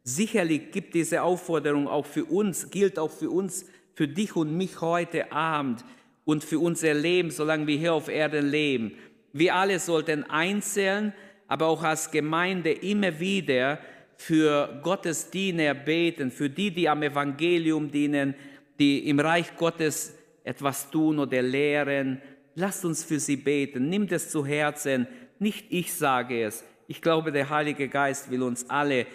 Sicherlich 0.02 0.72
gibt 0.72 0.96
diese 0.96 1.22
Aufforderung 1.22 1.86
auch 1.86 2.04
für 2.04 2.24
uns, 2.24 2.68
gilt 2.68 2.98
auch 2.98 3.12
für 3.12 3.30
uns, 3.30 3.64
für 3.94 4.08
dich 4.08 4.34
und 4.34 4.56
mich 4.56 4.80
heute 4.80 5.30
Abend 5.30 5.84
und 6.24 6.42
für 6.42 6.58
unser 6.58 6.94
Leben, 6.94 7.30
solange 7.30 7.68
wir 7.68 7.78
hier 7.78 7.94
auf 7.94 8.08
Erden 8.08 8.50
leben. 8.50 8.96
Wir 9.32 9.54
alle 9.54 9.78
sollten 9.78 10.24
einzeln, 10.24 11.12
aber 11.46 11.68
auch 11.68 11.84
als 11.84 12.10
Gemeinde 12.10 12.72
immer 12.72 13.20
wieder 13.20 13.78
für 14.16 14.80
Gottes 14.82 15.30
Diener 15.30 15.74
beten, 15.74 16.32
für 16.32 16.50
die, 16.50 16.72
die 16.72 16.88
am 16.88 17.04
Evangelium 17.04 17.88
dienen, 17.92 18.34
die 18.80 19.08
im 19.08 19.20
Reich 19.20 19.56
Gottes 19.56 20.12
etwas 20.42 20.90
tun 20.90 21.20
oder 21.20 21.40
lehren. 21.40 22.20
Lasst 22.56 22.84
uns 22.84 23.04
für 23.04 23.20
sie 23.20 23.36
beten. 23.36 23.88
Nimm 23.88 24.08
es 24.10 24.28
zu 24.28 24.44
Herzen. 24.44 25.06
Nicht 25.38 25.66
ich 25.70 25.92
sage 25.92 26.44
es. 26.44 26.64
Ich 26.88 27.02
glaube, 27.02 27.32
der 27.32 27.50
Heilige 27.50 27.88
Geist 27.88 28.30
will 28.30 28.42
uns 28.42 28.68
alle 28.70 29.06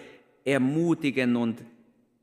ermutigen 0.43 1.35
und, 1.35 1.63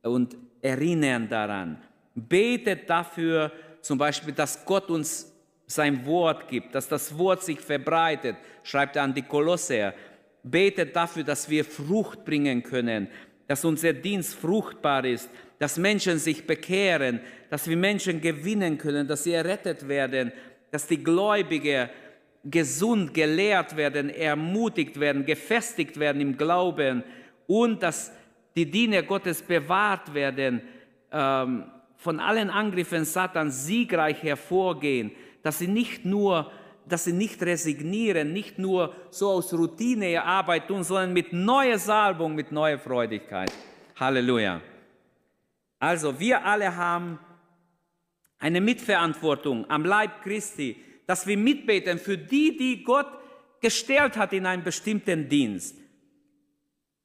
und 0.02 0.36
erinnern 0.60 1.28
daran. 1.28 1.80
Betet 2.14 2.88
dafür 2.90 3.52
zum 3.80 3.98
Beispiel, 3.98 4.34
dass 4.34 4.64
Gott 4.64 4.90
uns 4.90 5.32
sein 5.66 6.04
Wort 6.06 6.48
gibt, 6.48 6.74
dass 6.74 6.88
das 6.88 7.16
Wort 7.16 7.42
sich 7.42 7.60
verbreitet, 7.60 8.36
schreibt 8.62 8.96
er 8.96 9.02
an 9.02 9.14
die 9.14 9.22
Kolosser. 9.22 9.94
Betet 10.42 10.96
dafür, 10.96 11.24
dass 11.24 11.48
wir 11.48 11.64
Frucht 11.64 12.24
bringen 12.24 12.62
können, 12.62 13.08
dass 13.46 13.64
unser 13.64 13.92
Dienst 13.92 14.34
fruchtbar 14.34 15.04
ist, 15.04 15.28
dass 15.58 15.76
Menschen 15.76 16.18
sich 16.18 16.46
bekehren, 16.46 17.20
dass 17.50 17.68
wir 17.68 17.76
Menschen 17.76 18.20
gewinnen 18.20 18.78
können, 18.78 19.06
dass 19.06 19.24
sie 19.24 19.32
errettet 19.32 19.88
werden, 19.88 20.32
dass 20.70 20.86
die 20.86 21.02
Gläubigen 21.02 21.88
gesund 22.44 23.14
gelehrt 23.14 23.76
werden, 23.76 24.10
ermutigt 24.10 24.98
werden, 25.00 25.24
gefestigt 25.24 25.98
werden 25.98 26.20
im 26.20 26.36
Glauben 26.36 27.02
und 27.46 27.82
dass 27.82 28.12
die 28.56 28.70
Diener 28.70 29.02
Gottes 29.02 29.42
bewahrt 29.42 30.14
werden, 30.14 30.62
ähm, 31.12 31.64
von 31.96 32.20
allen 32.20 32.48
Angriffen 32.48 33.04
Satans 33.04 33.66
siegreich 33.66 34.22
hervorgehen, 34.22 35.10
dass 35.42 35.58
sie 35.58 35.66
nicht 35.66 36.04
nur, 36.04 36.50
dass 36.86 37.04
sie 37.04 37.12
nicht 37.12 37.42
resignieren, 37.42 38.32
nicht 38.32 38.58
nur 38.58 38.94
so 39.10 39.30
aus 39.30 39.52
Routine 39.52 40.12
ihre 40.12 40.24
Arbeit 40.24 40.68
tun, 40.68 40.84
sondern 40.84 41.12
mit 41.12 41.32
neuer 41.32 41.78
Salbung, 41.78 42.34
mit 42.34 42.52
neuer 42.52 42.78
Freudigkeit. 42.78 43.52
Halleluja. 43.96 44.60
Also 45.80 46.18
wir 46.18 46.44
alle 46.44 46.76
haben 46.76 47.18
eine 48.38 48.60
Mitverantwortung 48.60 49.68
am 49.68 49.84
Leib 49.84 50.22
Christi, 50.22 50.76
dass 51.08 51.26
wir 51.26 51.38
mitbeten 51.38 51.98
für 51.98 52.18
die, 52.18 52.54
die 52.54 52.84
Gott 52.84 53.08
gestellt 53.62 54.18
hat 54.18 54.34
in 54.34 54.44
einen 54.44 54.62
bestimmten 54.62 55.26
Dienst. 55.26 55.74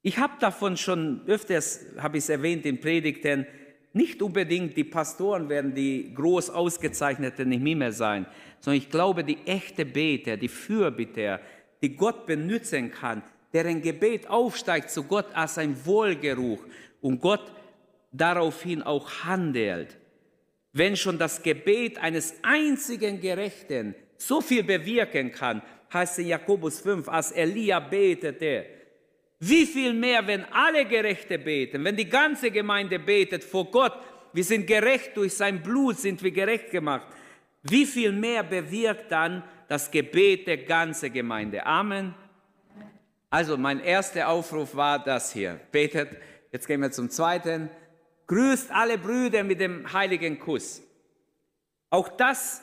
Ich 0.02 0.18
habe 0.18 0.34
davon 0.38 0.76
schon 0.76 1.22
öfters, 1.26 1.86
habe 1.96 2.18
ich 2.18 2.24
es 2.24 2.28
erwähnt 2.28 2.66
in 2.66 2.78
Predigten, 2.78 3.46
nicht 3.94 4.20
unbedingt 4.20 4.76
die 4.76 4.84
Pastoren 4.84 5.48
werden 5.48 5.74
die 5.74 6.12
groß 6.12 6.50
ausgezeichneten 6.50 7.50
im 7.50 7.64
Himmel 7.64 7.92
sein, 7.92 8.26
sondern 8.60 8.82
ich 8.82 8.90
glaube, 8.90 9.24
die 9.24 9.38
echte 9.46 9.86
Beter, 9.86 10.36
die 10.36 10.48
Fürbitter, 10.48 11.40
die 11.80 11.96
Gott 11.96 12.26
benutzen 12.26 12.90
kann, 12.90 13.22
deren 13.54 13.80
Gebet 13.80 14.28
aufsteigt 14.28 14.90
zu 14.90 15.04
Gott 15.04 15.34
als 15.34 15.56
ein 15.56 15.86
Wohlgeruch 15.86 16.62
und 17.00 17.22
Gott 17.22 17.52
daraufhin 18.12 18.82
auch 18.82 19.24
handelt. 19.24 19.96
Wenn 20.74 20.96
schon 20.96 21.18
das 21.18 21.40
Gebet 21.40 21.98
eines 21.98 22.34
einzigen 22.42 23.20
Gerechten 23.20 23.94
so 24.18 24.40
viel 24.40 24.64
bewirken 24.64 25.30
kann, 25.30 25.62
heißt 25.92 26.18
in 26.18 26.26
Jakobus 26.26 26.80
5, 26.80 27.08
als 27.08 27.30
Elia 27.30 27.78
betete, 27.78 28.66
wie 29.38 29.66
viel 29.66 29.94
mehr, 29.94 30.26
wenn 30.26 30.44
alle 30.46 30.84
Gerechte 30.84 31.38
beten, 31.38 31.84
wenn 31.84 31.96
die 31.96 32.08
ganze 32.08 32.50
Gemeinde 32.50 32.98
betet 32.98 33.44
vor 33.44 33.70
Gott, 33.70 33.92
wir 34.32 34.42
sind 34.42 34.66
gerecht, 34.66 35.16
durch 35.16 35.34
sein 35.34 35.62
Blut 35.62 35.98
sind 35.98 36.20
wir 36.24 36.32
gerecht 36.32 36.72
gemacht, 36.72 37.06
wie 37.62 37.86
viel 37.86 38.10
mehr 38.10 38.42
bewirkt 38.42 39.12
dann 39.12 39.44
das 39.68 39.88
Gebet 39.92 40.48
der 40.48 40.58
ganzen 40.58 41.12
Gemeinde. 41.12 41.64
Amen. 41.64 42.14
Also 43.30 43.56
mein 43.56 43.78
erster 43.78 44.28
Aufruf 44.28 44.74
war 44.74 45.02
das 45.02 45.32
hier. 45.32 45.60
Betet. 45.70 46.08
Jetzt 46.50 46.66
gehen 46.66 46.80
wir 46.80 46.90
zum 46.90 47.10
zweiten 47.10 47.70
grüßt 48.26 48.70
alle 48.70 48.98
Brüder 48.98 49.44
mit 49.44 49.60
dem 49.60 49.92
heiligen 49.92 50.38
Kuss. 50.38 50.82
Auch 51.90 52.08
das, 52.08 52.62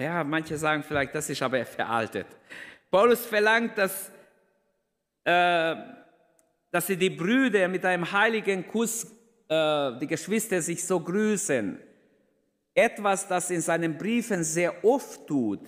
ja, 0.00 0.24
manche 0.24 0.56
sagen 0.56 0.82
vielleicht, 0.82 1.14
das 1.14 1.28
ist 1.28 1.42
aber 1.42 1.64
veraltet. 1.64 2.26
Paulus 2.90 3.26
verlangt, 3.26 3.76
dass, 3.76 4.10
äh, 5.24 5.74
dass 6.70 6.86
sie 6.86 6.96
die 6.96 7.10
Brüder 7.10 7.68
mit 7.68 7.84
einem 7.84 8.10
heiligen 8.10 8.66
Kuss, 8.66 9.04
äh, 9.48 9.98
die 9.98 10.06
Geschwister 10.06 10.62
sich 10.62 10.84
so 10.84 11.00
grüßen. 11.00 11.78
Etwas, 12.74 13.26
das 13.26 13.50
in 13.50 13.60
seinen 13.60 13.96
Briefen 13.96 14.44
sehr 14.44 14.84
oft 14.84 15.26
tut. 15.26 15.60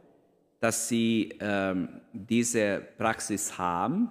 dass 0.60 0.88
sie 0.88 1.34
ähm, 1.40 2.02
diese 2.12 2.82
Praxis 2.98 3.56
haben. 3.56 4.10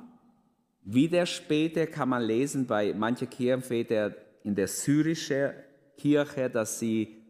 Wieder 0.82 1.28
später 1.28 1.86
kann 1.86 2.10
man 2.10 2.24
lesen 2.24 2.66
bei 2.66 2.92
manchen 2.92 3.30
Kirchenvätern 3.30 4.16
in 4.44 4.56
der 4.56 4.68
syrischen 4.68 5.52
Kirche, 5.96 6.50
dass 6.50 6.80
sie 6.80 7.22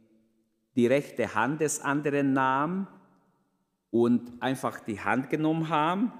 die 0.78 0.88
rechte 0.88 1.36
Hand 1.36 1.60
des 1.60 1.82
anderen 1.82 2.32
nahmen 2.32 2.88
und 3.92 4.42
einfach 4.42 4.80
die 4.80 5.02
Hand 5.02 5.30
genommen 5.30 5.68
haben 5.68 6.14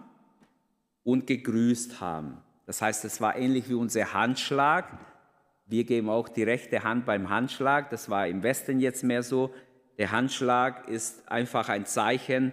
und 1.06 1.26
gegrüßt 1.26 2.02
haben. 2.02 2.40
Das 2.66 2.82
heißt, 2.82 3.06
es 3.06 3.22
war 3.22 3.38
ähnlich 3.38 3.70
wie 3.70 3.76
unser 3.76 4.14
Handschlag. 4.14 4.98
Wir 5.68 5.84
geben 5.84 6.10
auch 6.10 6.30
die 6.30 6.44
rechte 6.44 6.84
Hand 6.84 7.06
beim 7.06 7.30
Handschlag. 7.30 7.90
Das 7.90 8.10
war 8.10 8.28
im 8.28 8.44
Westen 8.44 8.80
jetzt 8.80 9.04
mehr 9.04 9.24
so. 9.24 9.54
Der 9.98 10.12
Handschlag 10.12 10.88
ist 10.88 11.28
einfach 11.30 11.70
ein 11.70 11.86
Zeichen, 11.86 12.52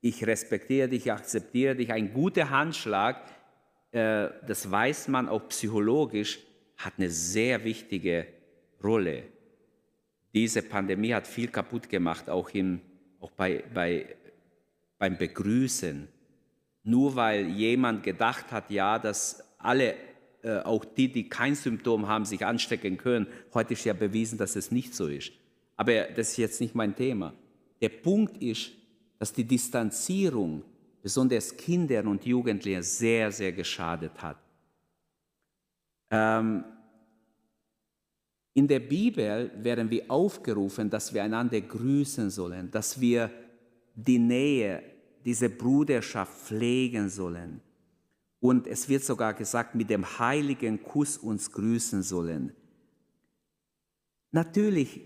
ich 0.00 0.26
respektiere 0.26 0.88
dich, 0.88 1.06
ich 1.06 1.12
akzeptiere 1.12 1.76
dich. 1.76 1.92
Ein 1.92 2.12
guter 2.12 2.50
Handschlag, 2.50 3.22
äh, 3.90 4.28
das 4.46 4.70
weiß 4.70 5.08
man 5.08 5.28
auch 5.28 5.48
psychologisch, 5.48 6.40
hat 6.76 6.94
eine 6.98 7.08
sehr 7.08 7.64
wichtige 7.64 8.26
Rolle. 8.82 9.22
Diese 10.34 10.62
Pandemie 10.62 11.14
hat 11.14 11.26
viel 11.26 11.48
kaputt 11.48 11.88
gemacht, 11.88 12.28
auch, 12.28 12.50
in, 12.50 12.80
auch 13.20 13.30
bei, 13.30 13.64
bei, 13.72 14.16
beim 14.98 15.16
Begrüßen. 15.16 16.08
Nur 16.82 17.16
weil 17.16 17.46
jemand 17.46 18.02
gedacht 18.02 18.52
hat, 18.52 18.70
ja, 18.70 18.98
dass 18.98 19.42
alle, 19.58 19.94
äh, 20.44 20.60
auch 20.60 20.84
die, 20.84 21.10
die 21.10 21.28
kein 21.28 21.54
Symptom 21.54 22.06
haben, 22.06 22.24
sich 22.24 22.44
anstecken 22.44 22.98
können. 22.98 23.26
Heute 23.54 23.72
ist 23.72 23.84
ja 23.84 23.94
bewiesen, 23.94 24.38
dass 24.38 24.56
es 24.56 24.70
nicht 24.70 24.94
so 24.94 25.06
ist. 25.06 25.32
Aber 25.76 25.92
das 26.04 26.30
ist 26.30 26.36
jetzt 26.36 26.60
nicht 26.60 26.74
mein 26.74 26.94
Thema. 26.94 27.32
Der 27.80 27.88
Punkt 27.88 28.42
ist, 28.42 28.72
dass 29.18 29.32
die 29.32 29.44
Distanzierung 29.44 30.62
besonders 31.02 31.56
Kindern 31.56 32.06
und 32.06 32.24
Jugendlichen 32.24 32.82
sehr, 32.82 33.32
sehr 33.32 33.52
geschadet 33.52 34.22
hat. 34.22 34.38
Ähm, 36.10 36.64
in 38.54 38.68
der 38.68 38.80
Bibel 38.80 39.50
werden 39.56 39.90
wir 39.90 40.10
aufgerufen, 40.10 40.88
dass 40.88 41.12
wir 41.12 41.24
einander 41.24 41.60
grüßen 41.60 42.30
sollen, 42.30 42.70
dass 42.70 43.00
wir 43.00 43.30
die 43.94 44.18
Nähe, 44.18 44.82
diese 45.24 45.48
Bruderschaft 45.48 46.46
pflegen 46.46 47.08
sollen. 47.08 47.60
Und 48.44 48.66
es 48.66 48.90
wird 48.90 49.02
sogar 49.02 49.32
gesagt, 49.32 49.74
mit 49.74 49.88
dem 49.88 50.18
heiligen 50.18 50.82
Kuss 50.82 51.16
uns 51.16 51.50
grüßen 51.50 52.02
sollen. 52.02 52.52
Natürlich 54.32 55.00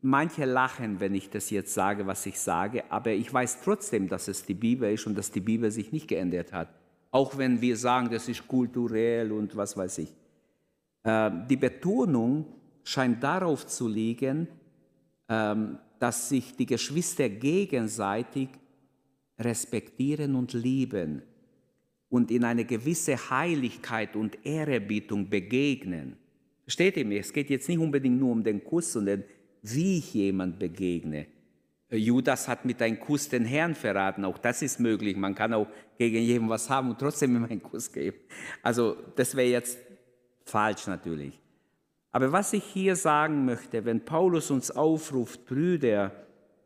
Manche 0.00 0.44
lachen, 0.44 1.00
wenn 1.00 1.14
ich 1.14 1.28
das 1.28 1.48
jetzt 1.48 1.74
sage, 1.74 2.06
was 2.06 2.24
ich 2.26 2.38
sage, 2.38 2.84
aber 2.90 3.12
ich 3.12 3.32
weiß 3.32 3.62
trotzdem, 3.62 4.06
dass 4.06 4.28
es 4.28 4.44
die 4.44 4.54
Bibel 4.54 4.92
ist 4.92 5.06
und 5.06 5.16
dass 5.16 5.30
die 5.30 5.40
Bibel 5.40 5.70
sich 5.70 5.92
nicht 5.92 6.08
geändert 6.08 6.52
hat. 6.52 6.68
Auch 7.10 7.38
wenn 7.38 7.62
wir 7.62 7.74
sagen, 7.78 8.10
das 8.10 8.28
ist 8.28 8.46
kulturell 8.46 9.32
und 9.32 9.56
was 9.56 9.76
weiß 9.78 9.98
ich. 9.98 10.12
Ähm, 11.04 11.46
die 11.48 11.56
Betonung 11.56 12.44
scheint 12.84 13.22
darauf 13.24 13.66
zu 13.66 13.88
liegen, 13.88 14.46
ähm, 15.30 15.78
dass 15.98 16.28
sich 16.28 16.54
die 16.54 16.66
Geschwister 16.66 17.30
gegenseitig 17.30 18.50
respektieren 19.38 20.34
und 20.36 20.52
lieben 20.52 21.22
und 22.14 22.30
in 22.30 22.44
eine 22.44 22.64
gewisse 22.64 23.16
Heiligkeit 23.28 24.14
und 24.14 24.38
Ehrerbietung 24.46 25.28
begegnen. 25.28 26.16
Versteht 26.62 26.96
ihr 26.96 27.04
mich? 27.04 27.18
Es 27.18 27.32
geht 27.32 27.50
jetzt 27.50 27.68
nicht 27.68 27.80
unbedingt 27.80 28.20
nur 28.20 28.30
um 28.30 28.44
den 28.44 28.62
Kuss 28.62 28.92
den 28.92 29.24
wie 29.62 29.98
ich 29.98 30.14
jemand 30.14 30.60
begegne. 30.60 31.26
Äh, 31.88 31.96
Judas 31.96 32.46
hat 32.46 32.64
mit 32.66 32.80
einem 32.80 33.00
Kuss 33.00 33.28
den 33.28 33.44
Herrn 33.44 33.74
verraten, 33.74 34.24
auch 34.24 34.38
das 34.38 34.62
ist 34.62 34.78
möglich. 34.78 35.16
Man 35.16 35.34
kann 35.34 35.54
auch 35.54 35.66
gegen 35.98 36.18
jemanden 36.18 36.50
was 36.50 36.70
haben 36.70 36.90
und 36.90 37.00
trotzdem 37.00 37.34
ihm 37.34 37.46
einen 37.46 37.60
Kuss 37.60 37.90
geben. 37.90 38.18
Also 38.62 38.96
das 39.16 39.34
wäre 39.34 39.48
jetzt 39.48 39.76
falsch 40.44 40.86
natürlich. 40.86 41.40
Aber 42.12 42.30
was 42.30 42.52
ich 42.52 42.62
hier 42.62 42.94
sagen 42.94 43.44
möchte, 43.44 43.84
wenn 43.84 44.04
Paulus 44.04 44.52
uns 44.52 44.70
aufruft, 44.70 45.46
Brüder, 45.46 46.12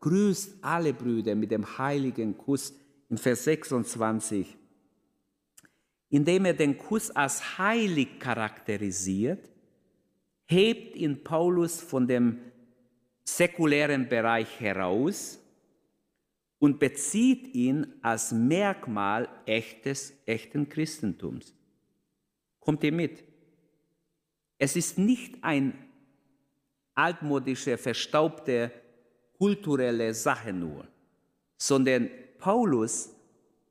grüßt 0.01 0.57
alle 0.61 0.93
Brüder 0.93 1.33
mit 1.33 1.49
dem 1.49 1.79
heiligen 1.79 2.37
Kuss 2.37 2.75
in 3.09 3.17
Vers 3.17 3.45
26, 3.45 4.58
indem 6.09 6.45
er 6.45 6.53
den 6.53 6.77
Kuss 6.77 7.11
als 7.11 7.57
heilig 7.57 8.19
charakterisiert, 8.19 9.49
hebt 10.45 10.95
ihn 10.95 11.23
Paulus 11.23 11.79
von 11.79 12.07
dem 12.07 12.39
säkulären 13.23 14.09
Bereich 14.09 14.59
heraus 14.59 15.39
und 16.57 16.79
bezieht 16.79 17.53
ihn 17.53 17.93
als 18.01 18.31
Merkmal 18.31 19.29
echtes, 19.45 20.13
echten 20.25 20.67
Christentums. 20.67 21.53
Kommt 22.59 22.83
ihr 22.83 22.91
mit? 22.91 23.23
Es 24.57 24.75
ist 24.75 24.97
nicht 24.97 25.41
ein 25.41 25.73
altmodische, 26.95 27.77
verstaubte, 27.77 28.71
kulturelle 29.37 30.13
Sache 30.13 30.51
nur, 30.51 30.85
sondern 31.57 32.09
Paulus 32.39 33.15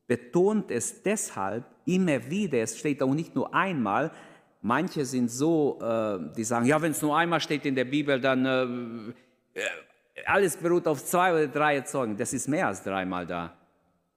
betont 0.06 0.70
es 0.70 1.02
deshalb 1.02 1.64
immer 1.88 2.30
wieder, 2.30 2.58
es 2.58 2.78
steht 2.78 3.02
auch 3.02 3.14
nicht 3.14 3.34
nur 3.34 3.52
einmal, 3.54 4.12
manche 4.60 5.04
sind 5.04 5.30
so, 5.30 5.78
äh, 5.80 6.34
die 6.36 6.44
sagen, 6.44 6.66
ja, 6.66 6.80
wenn 6.80 6.92
es 6.92 7.02
nur 7.02 7.16
einmal 7.16 7.40
steht 7.40 7.64
in 7.64 7.74
der 7.74 7.86
Bibel, 7.86 8.20
dann 8.20 8.44
äh, 8.44 9.60
äh, 9.60 10.24
alles 10.26 10.56
beruht 10.56 10.86
auf 10.86 11.04
zwei 11.04 11.32
oder 11.32 11.48
drei 11.48 11.80
Zeugen. 11.80 12.16
Das 12.16 12.32
ist 12.32 12.48
mehr 12.48 12.66
als 12.66 12.82
dreimal 12.82 13.26
da. 13.26 13.56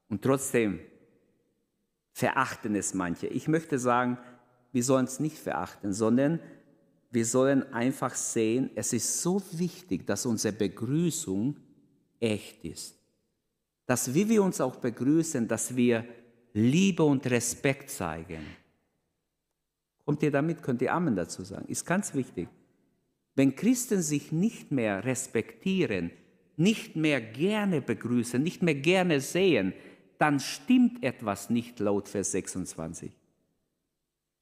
Und 0.09 0.21
trotzdem 0.21 0.79
verachten 2.11 2.75
es 2.75 2.93
manche. 2.93 3.27
Ich 3.27 3.47
möchte 3.47 3.79
sagen, 3.79 4.17
wir 4.73 4.83
sollen 4.83 5.05
es 5.05 5.19
nicht 5.19 5.37
verachten, 5.37 5.93
sondern 5.93 6.39
wir 7.11 7.25
sollen 7.25 7.71
einfach 7.73 8.15
sehen, 8.15 8.71
es 8.75 8.93
ist 8.93 9.21
so 9.21 9.41
wichtig, 9.51 10.07
dass 10.07 10.25
unsere 10.25 10.53
Begrüßung 10.53 11.57
echt 12.19 12.63
ist. 12.63 12.97
Dass 13.85 14.13
wie 14.13 14.27
wir 14.29 14.43
uns 14.43 14.61
auch 14.61 14.77
begrüßen, 14.77 15.47
dass 15.47 15.75
wir 15.75 16.05
Liebe 16.53 17.03
und 17.03 17.25
Respekt 17.27 17.89
zeigen. 17.89 18.45
Kommt 20.05 20.23
ihr 20.23 20.31
damit, 20.31 20.61
könnt 20.61 20.81
ihr 20.81 20.93
Amen 20.93 21.15
dazu 21.15 21.43
sagen. 21.43 21.67
Ist 21.67 21.85
ganz 21.85 22.13
wichtig. 22.13 22.49
Wenn 23.35 23.55
Christen 23.55 24.01
sich 24.01 24.31
nicht 24.31 24.71
mehr 24.71 25.05
respektieren, 25.05 26.11
nicht 26.57 26.95
mehr 26.95 27.21
gerne 27.21 27.81
begrüßen, 27.81 28.41
nicht 28.41 28.61
mehr 28.61 28.75
gerne 28.75 29.21
sehen, 29.21 29.73
dann 30.17 30.39
stimmt 30.39 31.03
etwas 31.03 31.49
nicht 31.49 31.79
laut 31.79 32.07
Vers 32.07 32.31
26. 32.33 33.11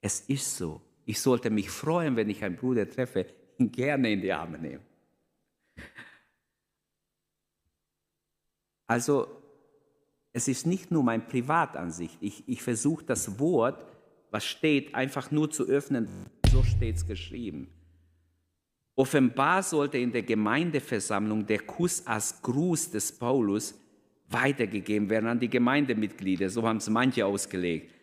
Es 0.01 0.21
ist 0.21 0.57
so. 0.57 0.81
Ich 1.05 1.21
sollte 1.21 1.49
mich 1.49 1.69
freuen, 1.69 2.15
wenn 2.15 2.29
ich 2.29 2.43
einen 2.43 2.55
Bruder 2.55 2.89
treffe, 2.89 3.25
ihn 3.57 3.71
gerne 3.71 4.11
in 4.11 4.21
die 4.21 4.33
Arme 4.33 4.57
nehmen. 4.57 4.83
Also 8.87 9.38
es 10.39 10.47
ist 10.47 10.65
nicht 10.65 10.89
nur 10.89 11.03
meine 11.03 11.23
Privatansicht. 11.23 12.17
Ich, 12.21 12.47
ich 12.47 12.63
versuche 12.63 13.03
das 13.03 13.39
Wort, 13.39 13.85
was 14.31 14.45
steht, 14.45 14.95
einfach 14.95 15.31
nur 15.31 15.51
zu 15.51 15.67
öffnen. 15.67 16.07
So 16.49 16.63
steht 16.63 16.95
es 16.95 17.05
geschrieben. 17.05 17.67
Offenbar 18.95 19.63
sollte 19.63 19.97
in 19.97 20.13
der 20.13 20.23
Gemeindeversammlung 20.23 21.45
der 21.45 21.59
Kuss 21.59 22.07
als 22.07 22.41
Gruß 22.41 22.91
des 22.91 23.11
Paulus 23.11 23.77
weitergegeben 24.29 25.09
werden 25.09 25.27
an 25.27 25.41
die 25.41 25.49
Gemeindemitglieder. 25.49 26.49
So 26.49 26.65
haben 26.65 26.77
es 26.77 26.89
manche 26.89 27.25
ausgelegt. 27.25 27.93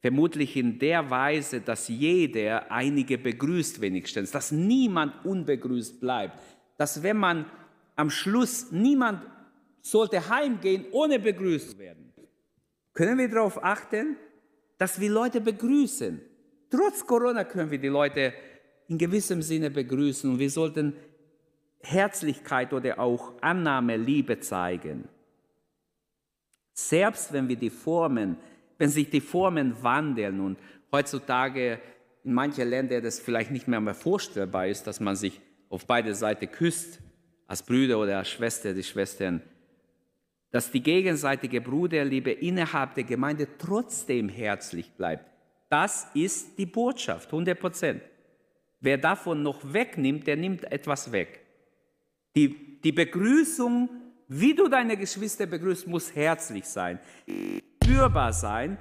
Vermutlich 0.00 0.56
in 0.56 0.78
der 0.78 1.10
Weise, 1.10 1.60
dass 1.60 1.88
jeder 1.88 2.72
einige 2.72 3.18
begrüßt 3.18 3.82
wenigstens, 3.82 4.30
dass 4.30 4.50
niemand 4.50 5.26
unbegrüßt 5.26 6.00
bleibt. 6.00 6.38
Dass 6.78 7.02
wenn 7.02 7.18
man 7.18 7.44
am 7.96 8.08
Schluss 8.08 8.72
niemand 8.72 9.22
sollte 9.82 10.28
heimgehen, 10.28 10.86
ohne 10.92 11.18
begrüßt 11.18 11.72
zu 11.72 11.78
werden. 11.78 12.12
Können 12.94 13.18
wir 13.18 13.28
darauf 13.28 13.62
achten, 13.62 14.16
dass 14.78 15.00
wir 15.00 15.10
Leute 15.10 15.40
begrüßen? 15.40 16.20
Trotz 16.70 17.06
Corona 17.06 17.44
können 17.44 17.70
wir 17.70 17.78
die 17.78 17.88
Leute 17.88 18.32
in 18.88 18.96
gewissem 18.96 19.42
Sinne 19.42 19.70
begrüßen 19.70 20.30
und 20.30 20.38
wir 20.38 20.50
sollten 20.50 20.94
Herzlichkeit 21.80 22.72
oder 22.72 22.98
auch 22.98 23.34
Annahme, 23.40 23.96
Liebe 23.96 24.38
zeigen. 24.40 25.08
Selbst 26.72 27.32
wenn 27.32 27.48
wir 27.48 27.56
die 27.56 27.70
Formen, 27.70 28.36
wenn 28.78 28.88
sich 28.88 29.10
die 29.10 29.20
Formen 29.20 29.82
wandeln 29.82 30.40
und 30.40 30.58
heutzutage 30.90 31.80
in 32.24 32.34
manchen 32.34 32.68
Ländern 32.68 33.02
das 33.02 33.18
vielleicht 33.18 33.50
nicht 33.50 33.66
mehr, 33.66 33.80
mehr 33.80 33.94
vorstellbar 33.94 34.68
ist, 34.68 34.86
dass 34.86 35.00
man 35.00 35.16
sich 35.16 35.40
auf 35.68 35.86
beide 35.86 36.14
Seiten 36.14 36.50
küsst, 36.50 37.00
als 37.46 37.62
Brüder 37.62 37.98
oder 37.98 38.18
als 38.18 38.30
Schwester, 38.30 38.72
die 38.72 38.82
Schwestern 38.82 39.42
dass 40.52 40.70
die 40.70 40.82
gegenseitige 40.82 41.60
Bruderliebe 41.60 42.30
innerhalb 42.30 42.94
der 42.94 43.04
Gemeinde 43.04 43.48
trotzdem 43.58 44.28
herzlich 44.28 44.92
bleibt. 44.92 45.24
Das 45.68 46.06
ist 46.12 46.58
die 46.58 46.66
Botschaft, 46.66 47.32
100 47.32 47.58
Prozent. 47.58 48.02
Wer 48.78 48.98
davon 48.98 49.42
noch 49.42 49.72
wegnimmt, 49.72 50.26
der 50.26 50.36
nimmt 50.36 50.70
etwas 50.70 51.10
weg. 51.10 51.40
Die, 52.36 52.80
die 52.80 52.92
Begrüßung, 52.92 53.88
wie 54.28 54.54
du 54.54 54.68
deine 54.68 54.96
Geschwister 54.96 55.46
begrüßt, 55.46 55.86
muss 55.86 56.14
herzlich 56.14 56.66
sein, 56.66 57.00
spürbar 57.82 58.32
sein. 58.34 58.76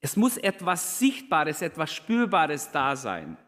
Es 0.00 0.16
muss 0.16 0.36
etwas 0.36 0.98
Sichtbares, 0.98 1.62
etwas 1.62 1.90
Spürbares 1.94 2.70
da 2.70 2.94
sein. 2.94 3.38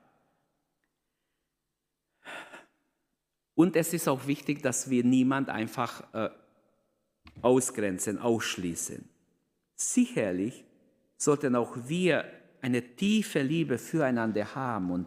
Und 3.57 3.75
es 3.75 3.93
ist 3.95 4.07
auch 4.07 4.27
wichtig, 4.27 4.63
dass 4.63 4.91
wir 4.91 5.03
niemand 5.03 5.49
einfach 5.49 6.05
äh, 6.13 6.29
ausgrenzen, 7.41 8.19
ausschließen. 8.19 9.09
Sicherlich 9.75 10.63
sollten 11.17 11.57
auch 11.57 11.77
wir 11.89 12.25
eine 12.61 12.83
tiefe 12.83 13.41
Liebe 13.41 13.79
füreinander 13.79 14.55
haben. 14.55 14.91
Und 14.91 15.07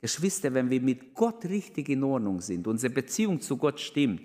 Geschwister, 0.00 0.54
wenn 0.54 0.70
wir 0.70 0.80
mit 0.80 1.14
Gott 1.14 1.44
richtig 1.44 1.88
in 1.88 2.04
Ordnung 2.04 2.40
sind, 2.40 2.68
unsere 2.68 2.94
Beziehung 2.94 3.40
zu 3.40 3.56
Gott 3.56 3.80
stimmt, 3.80 4.22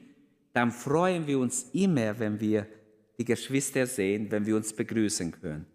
dann 0.53 0.71
freuen 0.71 1.25
wir 1.25 1.39
uns 1.39 1.69
immer, 1.73 2.17
wenn 2.19 2.39
wir 2.39 2.67
die 3.17 3.25
Geschwister 3.25 3.87
sehen, 3.87 4.29
wenn 4.29 4.45
wir 4.45 4.55
uns 4.55 4.73
begrüßen 4.73 5.31
können. 5.31 5.65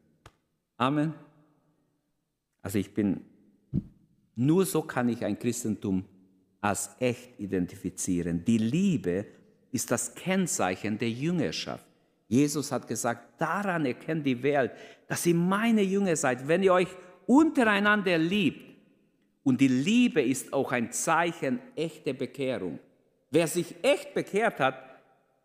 Amen. 0.77 1.13
Also 2.63 2.79
ich 2.79 2.95
bin, 2.95 3.23
nur 4.37 4.65
so 4.65 4.83
kann 4.83 5.09
ich 5.09 5.25
ein 5.25 5.39
Christentum 5.39 6.05
als 6.61 6.91
echt 6.99 7.39
identifizieren. 7.39 8.45
Die 8.45 8.59
Liebe 8.59 9.27
ist 9.73 9.91
das 9.91 10.15
Kennzeichen 10.15 10.99
der 10.99 11.11
Jüngerschaft. 11.11 11.87
Jesus 12.29 12.71
hat 12.71 12.87
gesagt, 12.87 13.41
daran 13.41 13.87
erkennt 13.87 14.27
die 14.27 14.43
Welt, 14.43 14.73
dass 15.09 15.27
ihr 15.27 15.35
meine 15.35 15.83
Jünger 15.83 16.15
seid, 16.17 16.47
wenn 16.47 16.63
ihr 16.63 16.73
euch 16.73 16.89
untereinander 17.27 18.19
liebt. 18.19 18.71
Und 19.43 19.61
die 19.61 19.69
Liebe 19.69 20.23
ist 20.23 20.53
auch 20.53 20.71
ein 20.71 20.93
Zeichen 20.93 21.59
echter 21.75 22.13
Bekehrung. 22.13 22.79
Wer 23.31 23.47
sich 23.47 23.75
echt 23.83 24.15
bekehrt 24.15 24.61
hat, 24.61 24.77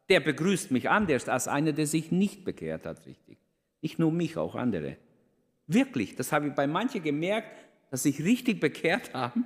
der 0.10 0.20
begrüßt 0.20 0.72
mich 0.72 0.90
anders 0.90 1.28
als 1.30 1.48
einer, 1.48 1.72
der 1.72 1.88
sich 1.88 2.12
nicht 2.12 2.44
bekehrt 2.44 2.86
hat, 2.86 3.06
richtig. 3.06 3.38
Nicht 3.82 3.98
nur 3.98 4.12
mich, 4.12 4.38
auch 4.38 4.56
andere. 4.56 4.98
Wirklich, 5.68 6.16
das 6.16 6.32
habe 6.32 6.48
ich 6.48 6.54
bei 6.54 6.68
manchen 6.68 7.02
gemerkt, 7.02 7.50
dass 7.90 8.04
sich 8.04 8.24
richtig 8.24 8.60
bekehrt 8.60 9.14
haben 9.14 9.46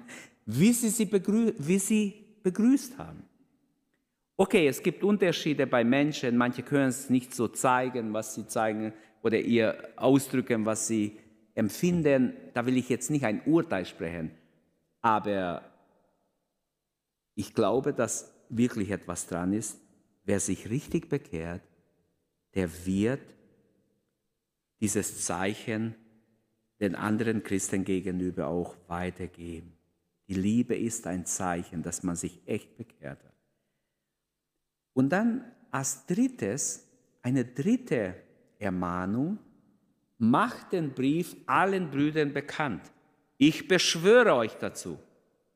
wie 0.51 0.73
sie 0.73 0.89
sie, 0.89 1.05
begrü 1.05 1.53
wie 1.57 1.77
sie 1.77 2.25
begrüßt 2.41 2.97
haben. 2.97 3.23
Okay, 4.35 4.67
es 4.67 4.81
gibt 4.81 5.03
Unterschiede 5.03 5.67
bei 5.67 5.83
Menschen. 5.83 6.37
Manche 6.37 6.63
können 6.63 6.89
es 6.89 7.09
nicht 7.09 7.35
so 7.35 7.47
zeigen, 7.49 8.13
was 8.13 8.33
sie 8.33 8.47
zeigen 8.47 8.93
oder 9.21 9.39
ihr 9.39 9.89
ausdrücken, 9.95 10.65
was 10.65 10.87
sie 10.87 11.19
empfinden. 11.53 12.33
Da 12.53 12.65
will 12.65 12.77
ich 12.77 12.89
jetzt 12.89 13.11
nicht 13.11 13.25
ein 13.25 13.41
Urteil 13.45 13.85
sprechen. 13.85 14.31
Aber 15.01 15.61
ich 17.35 17.53
glaube, 17.53 17.93
dass 17.93 18.33
wirklich 18.49 18.89
etwas 18.89 19.27
dran 19.27 19.53
ist. 19.53 19.79
Wer 20.23 20.39
sich 20.39 20.69
richtig 20.69 21.09
bekehrt, 21.09 21.61
der 22.55 22.69
wird 22.85 23.21
dieses 24.81 25.25
Zeichen 25.25 25.93
den 26.79 26.95
anderen 26.95 27.43
Christen 27.43 27.83
gegenüber 27.83 28.47
auch 28.47 28.75
weitergeben. 28.87 29.78
Die 30.29 30.35
Liebe 30.35 30.77
ist 30.77 31.07
ein 31.07 31.25
Zeichen, 31.25 31.81
dass 31.81 32.03
man 32.03 32.15
sich 32.15 32.39
echt 32.45 32.77
bekehrt 32.77 33.23
hat. 33.23 33.33
Und 34.93 35.09
dann 35.09 35.43
als 35.71 36.05
drittes, 36.05 36.87
eine 37.23 37.43
dritte 37.43 38.15
Ermahnung, 38.59 39.39
macht 40.19 40.71
den 40.73 40.93
Brief 40.93 41.35
allen 41.47 41.89
Brüdern 41.89 42.31
bekannt. 42.31 42.91
Ich 43.37 43.67
beschwöre 43.67 44.35
euch 44.35 44.53
dazu. 44.53 44.99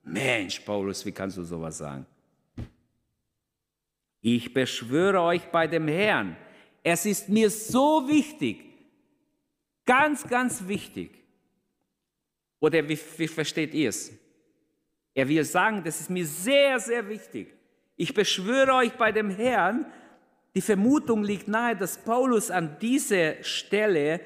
Mensch, 0.02 0.60
Paulus, 0.62 1.06
wie 1.06 1.12
kannst 1.12 1.38
du 1.38 1.44
sowas 1.44 1.78
sagen? 1.78 2.08
Ich 4.22 4.52
beschwöre 4.54 5.22
euch 5.22 5.44
bei 5.52 5.68
dem 5.68 5.88
Herrn. 5.88 6.36
Es 6.82 7.06
ist 7.06 7.30
mir 7.30 7.50
so 7.52 8.08
wichtig, 8.08 8.64
ganz, 9.86 10.28
ganz 10.28 10.68
wichtig. 10.68 11.12
Oder 12.60 12.88
wie, 12.90 12.98
wie 13.18 13.28
versteht 13.28 13.74
ihr 13.76 13.90
es? 13.90 14.23
Er 15.14 15.28
will 15.28 15.44
sagen, 15.44 15.84
das 15.84 16.02
ist 16.02 16.10
mir 16.10 16.26
sehr, 16.26 16.80
sehr 16.80 17.08
wichtig. 17.08 17.54
Ich 17.96 18.14
beschwöre 18.14 18.74
euch 18.74 18.94
bei 18.94 19.12
dem 19.12 19.30
Herrn, 19.30 19.86
die 20.56 20.62
Vermutung 20.62 21.24
liegt 21.24 21.48
nahe, 21.48 21.76
dass 21.76 21.98
Paulus 21.98 22.52
an 22.52 22.78
dieser 22.80 23.44
Stelle 23.44 24.20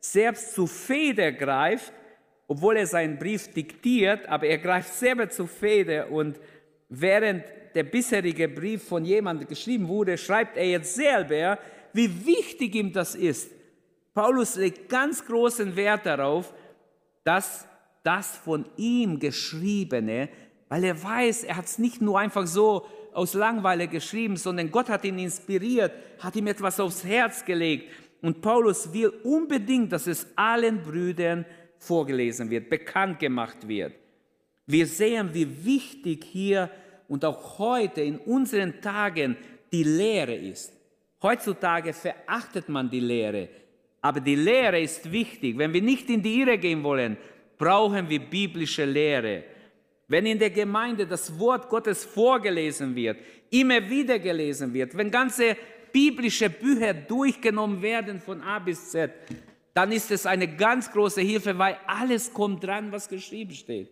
selbst 0.00 0.54
zu 0.54 0.66
Feder 0.66 1.32
greift, 1.32 1.92
obwohl 2.46 2.76
er 2.76 2.86
seinen 2.86 3.18
Brief 3.18 3.52
diktiert, 3.52 4.28
aber 4.28 4.46
er 4.46 4.58
greift 4.58 4.92
selber 4.92 5.28
zu 5.30 5.46
Feder 5.46 6.10
und 6.10 6.38
während 6.88 7.44
der 7.74 7.84
bisherige 7.84 8.48
Brief 8.48 8.84
von 8.84 9.04
jemandem 9.04 9.48
geschrieben 9.48 9.88
wurde, 9.88 10.18
schreibt 10.18 10.58
er 10.58 10.68
jetzt 10.68 10.94
selber, 10.94 11.58
wie 11.94 12.26
wichtig 12.26 12.74
ihm 12.74 12.92
das 12.92 13.14
ist. 13.14 13.50
Paulus 14.12 14.56
legt 14.56 14.90
ganz 14.90 15.24
großen 15.24 15.74
Wert 15.74 16.04
darauf, 16.04 16.52
dass 17.24 17.66
das 18.02 18.36
von 18.36 18.64
ihm 18.76 19.18
geschriebene, 19.18 20.28
weil 20.68 20.84
er 20.84 21.02
weiß, 21.02 21.44
er 21.44 21.56
hat 21.56 21.66
es 21.66 21.78
nicht 21.78 22.00
nur 22.00 22.18
einfach 22.18 22.46
so 22.46 22.86
aus 23.12 23.34
Langweile 23.34 23.88
geschrieben, 23.88 24.36
sondern 24.36 24.70
Gott 24.70 24.88
hat 24.88 25.04
ihn 25.04 25.18
inspiriert, 25.18 25.92
hat 26.18 26.34
ihm 26.36 26.46
etwas 26.46 26.80
aufs 26.80 27.04
Herz 27.04 27.44
gelegt. 27.44 27.90
Und 28.22 28.40
Paulus 28.40 28.92
will 28.92 29.08
unbedingt, 29.24 29.92
dass 29.92 30.06
es 30.06 30.26
allen 30.36 30.82
Brüdern 30.82 31.44
vorgelesen 31.78 32.48
wird, 32.50 32.70
bekannt 32.70 33.18
gemacht 33.18 33.68
wird. 33.68 33.92
Wir 34.66 34.86
sehen, 34.86 35.30
wie 35.32 35.64
wichtig 35.64 36.24
hier 36.24 36.70
und 37.08 37.24
auch 37.24 37.58
heute 37.58 38.00
in 38.00 38.18
unseren 38.18 38.80
Tagen 38.80 39.36
die 39.72 39.82
Lehre 39.82 40.34
ist. 40.34 40.72
Heutzutage 41.20 41.92
verachtet 41.92 42.68
man 42.68 42.88
die 42.88 43.00
Lehre, 43.00 43.48
aber 44.00 44.20
die 44.20 44.34
Lehre 44.36 44.80
ist 44.80 45.10
wichtig. 45.12 45.58
Wenn 45.58 45.72
wir 45.72 45.82
nicht 45.82 46.08
in 46.10 46.22
die 46.22 46.40
Irre 46.40 46.58
gehen 46.58 46.82
wollen, 46.82 47.16
brauchen 47.62 48.08
wir 48.08 48.18
biblische 48.18 48.84
Lehre. 48.84 49.44
Wenn 50.08 50.26
in 50.26 50.36
der 50.36 50.50
Gemeinde 50.50 51.06
das 51.06 51.38
Wort 51.38 51.68
Gottes 51.68 52.04
vorgelesen 52.04 52.96
wird, 52.96 53.18
immer 53.50 53.88
wieder 53.88 54.18
gelesen 54.18 54.74
wird, 54.74 54.96
wenn 54.96 55.12
ganze 55.12 55.56
biblische 55.92 56.50
Bücher 56.50 56.92
durchgenommen 56.92 57.80
werden 57.80 58.18
von 58.18 58.40
A 58.40 58.58
bis 58.58 58.90
Z, 58.90 59.12
dann 59.74 59.92
ist 59.92 60.10
es 60.10 60.26
eine 60.26 60.48
ganz 60.48 60.90
große 60.90 61.20
Hilfe, 61.20 61.56
weil 61.56 61.76
alles 61.86 62.32
kommt 62.32 62.64
dran, 62.64 62.90
was 62.90 63.08
geschrieben 63.08 63.52
steht. 63.52 63.90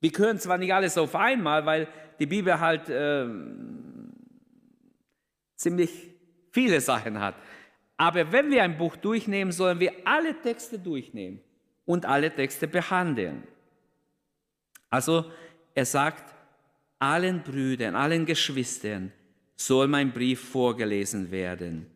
Wir 0.00 0.12
können 0.12 0.38
zwar 0.38 0.58
nicht 0.58 0.72
alles 0.72 0.96
auf 0.96 1.16
einmal, 1.16 1.66
weil 1.66 1.88
die 2.20 2.26
Bibel 2.26 2.60
halt 2.60 2.88
äh, 2.88 3.26
ziemlich 5.56 5.90
viele 6.52 6.80
Sachen 6.80 7.18
hat. 7.18 7.34
Aber 7.96 8.30
wenn 8.30 8.52
wir 8.52 8.62
ein 8.62 8.78
Buch 8.78 8.94
durchnehmen, 8.94 9.50
sollen 9.50 9.80
wir 9.80 9.92
alle 10.04 10.40
Texte 10.40 10.78
durchnehmen 10.78 11.40
und 11.84 12.06
alle 12.06 12.34
Texte 12.34 12.66
behandeln. 12.66 13.42
Also 14.90 15.30
er 15.74 15.86
sagt 15.86 16.34
allen 16.98 17.42
Brüdern, 17.42 17.94
allen 17.94 18.26
Geschwistern, 18.26 19.12
soll 19.56 19.88
mein 19.88 20.12
Brief 20.12 20.40
vorgelesen 20.40 21.30
werden. 21.30 21.86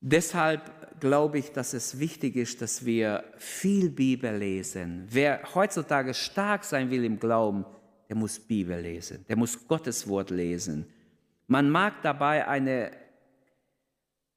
Deshalb 0.00 1.00
glaube 1.00 1.38
ich, 1.38 1.52
dass 1.52 1.72
es 1.72 1.98
wichtig 1.98 2.36
ist, 2.36 2.62
dass 2.62 2.84
wir 2.84 3.24
viel 3.36 3.90
Bibel 3.90 4.36
lesen. 4.36 5.06
Wer 5.10 5.42
heutzutage 5.54 6.14
stark 6.14 6.64
sein 6.64 6.90
will 6.90 7.04
im 7.04 7.18
Glauben, 7.18 7.64
der 8.08 8.16
muss 8.16 8.38
Bibel 8.38 8.78
lesen, 8.78 9.24
der 9.28 9.36
muss 9.36 9.66
Gottes 9.66 10.06
Wort 10.08 10.30
lesen. 10.30 10.86
Man 11.46 11.70
mag 11.70 12.02
dabei 12.02 12.46
eine 12.46 12.90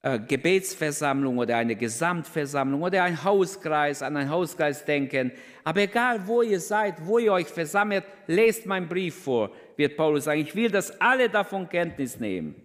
äh, 0.07 0.19
Gebetsversammlung 0.19 1.37
oder 1.37 1.57
eine 1.57 1.75
Gesamtversammlung 1.75 2.81
oder 2.81 3.03
ein 3.03 3.21
Hauskreis, 3.21 4.01
an 4.01 4.15
einen 4.15 4.29
Hauskreis 4.29 4.85
denken. 4.85 5.33
Aber 5.65 5.81
egal, 5.81 6.25
wo 6.25 6.41
ihr 6.41 6.61
seid, 6.61 7.05
wo 7.05 7.19
ihr 7.19 7.33
euch 7.33 7.47
versammelt, 7.47 8.05
lest 8.25 8.65
meinen 8.65 8.87
Brief 8.87 9.15
vor, 9.15 9.51
wird 9.75 9.97
Paulus 9.97 10.23
sagen. 10.23 10.39
Ich 10.39 10.55
will, 10.55 10.71
dass 10.71 11.01
alle 11.01 11.27
davon 11.27 11.67
Kenntnis 11.67 12.21
nehmen. 12.21 12.55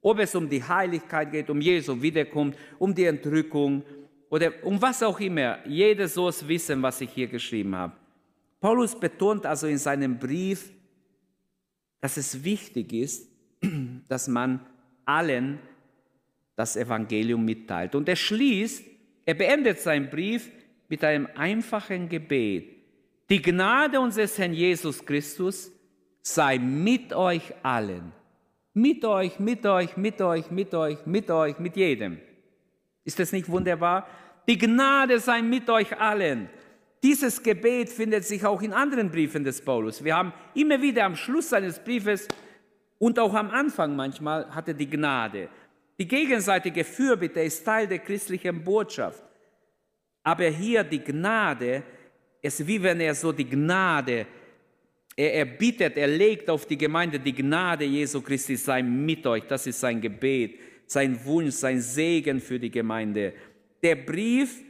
Ob 0.00 0.18
es 0.18 0.34
um 0.34 0.48
die 0.48 0.64
Heiligkeit 0.64 1.30
geht, 1.30 1.50
um 1.50 1.60
Jesu 1.60 2.00
Wiederkunft, 2.00 2.58
um 2.78 2.94
die 2.94 3.04
Entrückung 3.04 3.82
oder 4.30 4.50
um 4.62 4.80
was 4.80 5.02
auch 5.02 5.20
immer. 5.20 5.58
Jeder 5.66 6.08
soll 6.08 6.30
es 6.30 6.48
wissen, 6.48 6.80
was 6.80 7.02
ich 7.02 7.10
hier 7.10 7.26
geschrieben 7.26 7.76
habe. 7.76 7.92
Paulus 8.60 8.98
betont 8.98 9.44
also 9.44 9.66
in 9.66 9.78
seinem 9.78 10.18
Brief, 10.18 10.70
dass 12.00 12.16
es 12.16 12.42
wichtig 12.42 12.94
ist, 12.94 13.28
dass 14.08 14.26
man 14.26 14.60
allen 15.04 15.58
das 16.58 16.76
Evangelium 16.76 17.44
mitteilt. 17.44 17.94
Und 17.94 18.08
er 18.08 18.16
schließt, 18.16 18.84
er 19.24 19.34
beendet 19.34 19.78
seinen 19.78 20.10
Brief 20.10 20.50
mit 20.88 21.04
einem 21.04 21.28
einfachen 21.36 22.08
Gebet. 22.08 22.74
Die 23.30 23.40
Gnade 23.40 24.00
unseres 24.00 24.36
Herrn 24.38 24.52
Jesus 24.52 25.04
Christus 25.06 25.70
sei 26.20 26.58
mit 26.58 27.12
euch 27.12 27.54
allen. 27.62 28.12
Mit 28.74 29.04
euch, 29.04 29.38
mit 29.38 29.64
euch, 29.66 29.96
mit 29.96 30.20
euch, 30.20 30.50
mit 30.50 30.74
euch, 30.74 31.06
mit 31.06 31.30
euch, 31.30 31.58
mit 31.60 31.76
jedem. 31.76 32.18
Ist 33.04 33.20
das 33.20 33.30
nicht 33.30 33.48
wunderbar? 33.48 34.08
Die 34.48 34.58
Gnade 34.58 35.20
sei 35.20 35.42
mit 35.42 35.70
euch 35.70 35.96
allen. 36.00 36.48
Dieses 37.04 37.40
Gebet 37.40 37.88
findet 37.88 38.24
sich 38.24 38.44
auch 38.44 38.62
in 38.62 38.72
anderen 38.72 39.12
Briefen 39.12 39.44
des 39.44 39.64
Paulus. 39.64 40.02
Wir 40.02 40.16
haben 40.16 40.32
immer 40.54 40.82
wieder 40.82 41.04
am 41.04 41.14
Schluss 41.14 41.50
seines 41.50 41.78
Briefes 41.78 42.26
und 42.98 43.20
auch 43.20 43.34
am 43.34 43.50
Anfang 43.50 43.94
manchmal 43.94 44.52
hatte 44.52 44.74
die 44.74 44.90
Gnade. 44.90 45.48
Die 45.98 46.06
gegenseitige 46.06 46.84
Fürbitte 46.84 47.40
ist 47.40 47.64
Teil 47.64 47.88
der 47.88 47.98
christlichen 47.98 48.62
Botschaft. 48.62 49.22
Aber 50.22 50.44
hier 50.44 50.84
die 50.84 51.02
Gnade, 51.02 51.82
es 52.40 52.60
ist 52.60 52.66
wie 52.66 52.80
wenn 52.80 53.00
er 53.00 53.14
so 53.14 53.32
die 53.32 53.48
Gnade, 53.48 54.26
er, 55.16 55.34
er 55.34 55.44
bittet, 55.44 55.96
er 55.96 56.06
legt 56.06 56.48
auf 56.48 56.66
die 56.66 56.78
Gemeinde 56.78 57.18
die 57.18 57.32
Gnade 57.32 57.84
Jesu 57.84 58.20
Christi 58.20 58.56
sei 58.56 58.82
mit 58.82 59.26
euch. 59.26 59.44
Das 59.48 59.66
ist 59.66 59.80
sein 59.80 60.00
Gebet, 60.00 60.60
sein 60.86 61.18
Wunsch, 61.24 61.54
sein 61.54 61.80
Segen 61.80 62.40
für 62.40 62.60
die 62.60 62.70
Gemeinde. 62.70 63.32
Der 63.82 63.96
Brief 63.96 64.62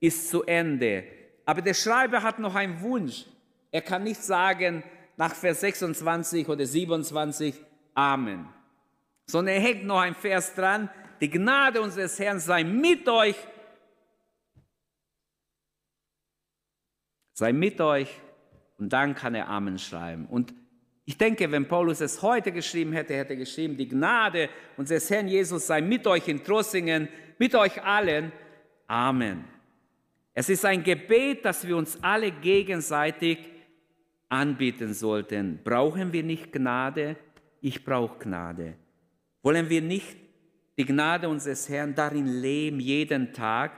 ist 0.00 0.30
zu 0.30 0.44
Ende, 0.44 1.04
aber 1.44 1.60
der 1.60 1.74
Schreiber 1.74 2.22
hat 2.22 2.38
noch 2.38 2.54
einen 2.54 2.80
Wunsch. 2.80 3.26
Er 3.70 3.82
kann 3.82 4.04
nicht 4.04 4.22
sagen 4.22 4.82
nach 5.18 5.34
Vers 5.34 5.60
26 5.60 6.48
oder 6.48 6.64
27 6.64 7.54
Amen 7.94 8.59
sondern 9.30 9.54
er 9.54 9.60
hängt 9.60 9.84
noch 9.84 10.00
ein 10.00 10.14
Vers 10.14 10.54
dran. 10.54 10.90
Die 11.20 11.30
Gnade 11.30 11.80
unseres 11.80 12.18
Herrn 12.18 12.38
sei 12.40 12.64
mit 12.64 13.08
euch. 13.08 13.36
Sei 17.34 17.52
mit 17.52 17.80
euch. 17.80 18.20
Und 18.78 18.92
dann 18.92 19.14
kann 19.14 19.34
er 19.34 19.48
Amen 19.48 19.78
schreiben. 19.78 20.26
Und 20.26 20.54
ich 21.04 21.18
denke, 21.18 21.50
wenn 21.50 21.66
Paulus 21.66 22.00
es 22.00 22.22
heute 22.22 22.52
geschrieben 22.52 22.92
hätte, 22.92 23.14
hätte 23.14 23.34
er 23.34 23.36
geschrieben, 23.36 23.76
die 23.76 23.88
Gnade 23.88 24.48
unseres 24.76 25.10
Herrn 25.10 25.28
Jesus 25.28 25.66
sei 25.66 25.80
mit 25.80 26.06
euch 26.06 26.28
in 26.28 26.42
Trossingen, 26.42 27.08
mit 27.38 27.54
euch 27.54 27.82
allen. 27.82 28.32
Amen. 28.86 29.44
Es 30.32 30.48
ist 30.48 30.64
ein 30.64 30.82
Gebet, 30.82 31.44
das 31.44 31.66
wir 31.66 31.76
uns 31.76 31.98
alle 32.02 32.30
gegenseitig 32.30 33.38
anbieten 34.28 34.94
sollten. 34.94 35.60
Brauchen 35.62 36.12
wir 36.12 36.22
nicht 36.22 36.52
Gnade? 36.52 37.16
Ich 37.60 37.84
brauche 37.84 38.18
Gnade. 38.20 38.76
Wollen 39.42 39.68
wir 39.68 39.80
nicht 39.80 40.16
die 40.76 40.84
Gnade 40.84 41.28
unseres 41.28 41.68
Herrn 41.68 41.94
darin 41.94 42.26
leben, 42.26 42.80
jeden 42.80 43.32
Tag? 43.32 43.72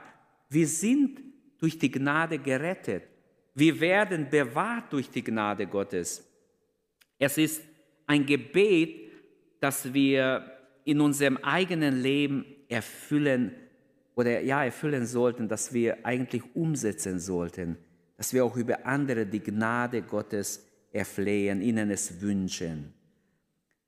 Wir 0.49 0.67
sind 0.67 1.19
durch 1.59 1.77
die 1.79 1.91
Gnade 1.91 2.39
gerettet. 2.39 3.03
Wir 3.55 3.79
werden 3.79 4.29
bewahrt 4.29 4.91
durch 4.91 5.09
die 5.09 5.23
Gnade 5.23 5.67
Gottes. 5.67 6.27
Es 7.17 7.37
ist 7.37 7.61
ein 8.07 8.25
Gebet, 8.25 9.11
das 9.59 9.93
wir 9.93 10.51
in 10.83 10.99
unserem 10.99 11.37
eigenen 11.37 12.01
Leben 12.01 12.45
erfüllen 12.67 13.53
oder 14.15 14.41
ja 14.41 14.65
erfüllen 14.65 15.05
sollten, 15.05 15.47
das 15.47 15.73
wir 15.73 16.05
eigentlich 16.05 16.43
umsetzen 16.53 17.19
sollten, 17.19 17.77
dass 18.17 18.33
wir 18.33 18.43
auch 18.43 18.57
über 18.57 18.85
andere 18.85 19.25
die 19.25 19.39
Gnade 19.39 20.01
Gottes 20.01 20.67
erflehen, 20.91 21.61
ihnen 21.61 21.89
es 21.89 22.21
wünschen. 22.21 22.93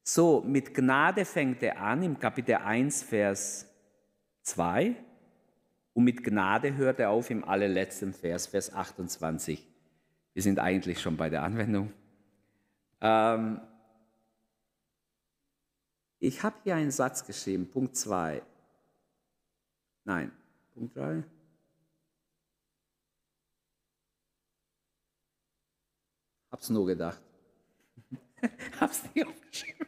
So, 0.08 0.42
mit 0.42 0.72
Gnade 0.76 1.26
fängt 1.26 1.64
er 1.64 1.82
an 1.82 2.04
im 2.04 2.20
Kapitel 2.20 2.58
1, 2.58 3.02
Vers 3.02 3.66
2 4.44 4.96
und 5.94 6.04
mit 6.04 6.24
Gnade 6.24 6.76
hört 6.76 7.00
er 7.00 7.10
auf 7.10 7.32
im 7.32 7.44
allerletzten 7.44 8.14
Vers, 8.14 8.46
Vers 8.46 8.72
28. 8.72 9.68
Wir 10.36 10.44
sind 10.44 10.60
eigentlich 10.60 11.02
schon 11.02 11.18
bei 11.18 11.32
der 11.32 11.42
Anwendung. 11.42 11.92
Ähm, 13.02 13.60
ich 16.20 16.44
habe 16.44 16.56
hier 16.64 16.76
einen 16.76 16.92
Satz 16.92 17.26
geschrieben, 17.26 17.68
Punkt 17.68 17.96
2. 17.96 18.44
Nein, 20.04 20.32
Punkt 20.76 20.96
3. 20.96 21.24
Hab's 26.52 26.70
nur 26.70 26.86
gedacht. 26.86 27.20
Hab's 28.80 29.02
nicht 29.16 29.26
aufgeschrieben. 29.26 29.85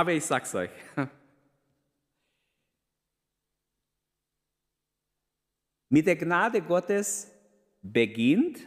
Aber 0.00 0.12
ich 0.12 0.24
sag's 0.24 0.54
euch. 0.54 0.70
Mit 5.90 6.06
der 6.06 6.16
Gnade 6.16 6.62
Gottes 6.62 7.30
beginnt 7.82 8.66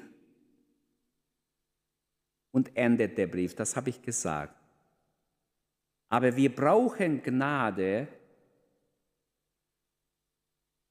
und 2.52 2.78
endet 2.78 3.18
der 3.18 3.26
Brief. 3.26 3.56
Das 3.56 3.76
habe 3.76 3.90
ich 3.90 4.00
gesagt. 4.00 4.56
Aber 6.08 6.36
wir 6.36 6.54
brauchen 6.54 7.24
Gnade 7.24 8.08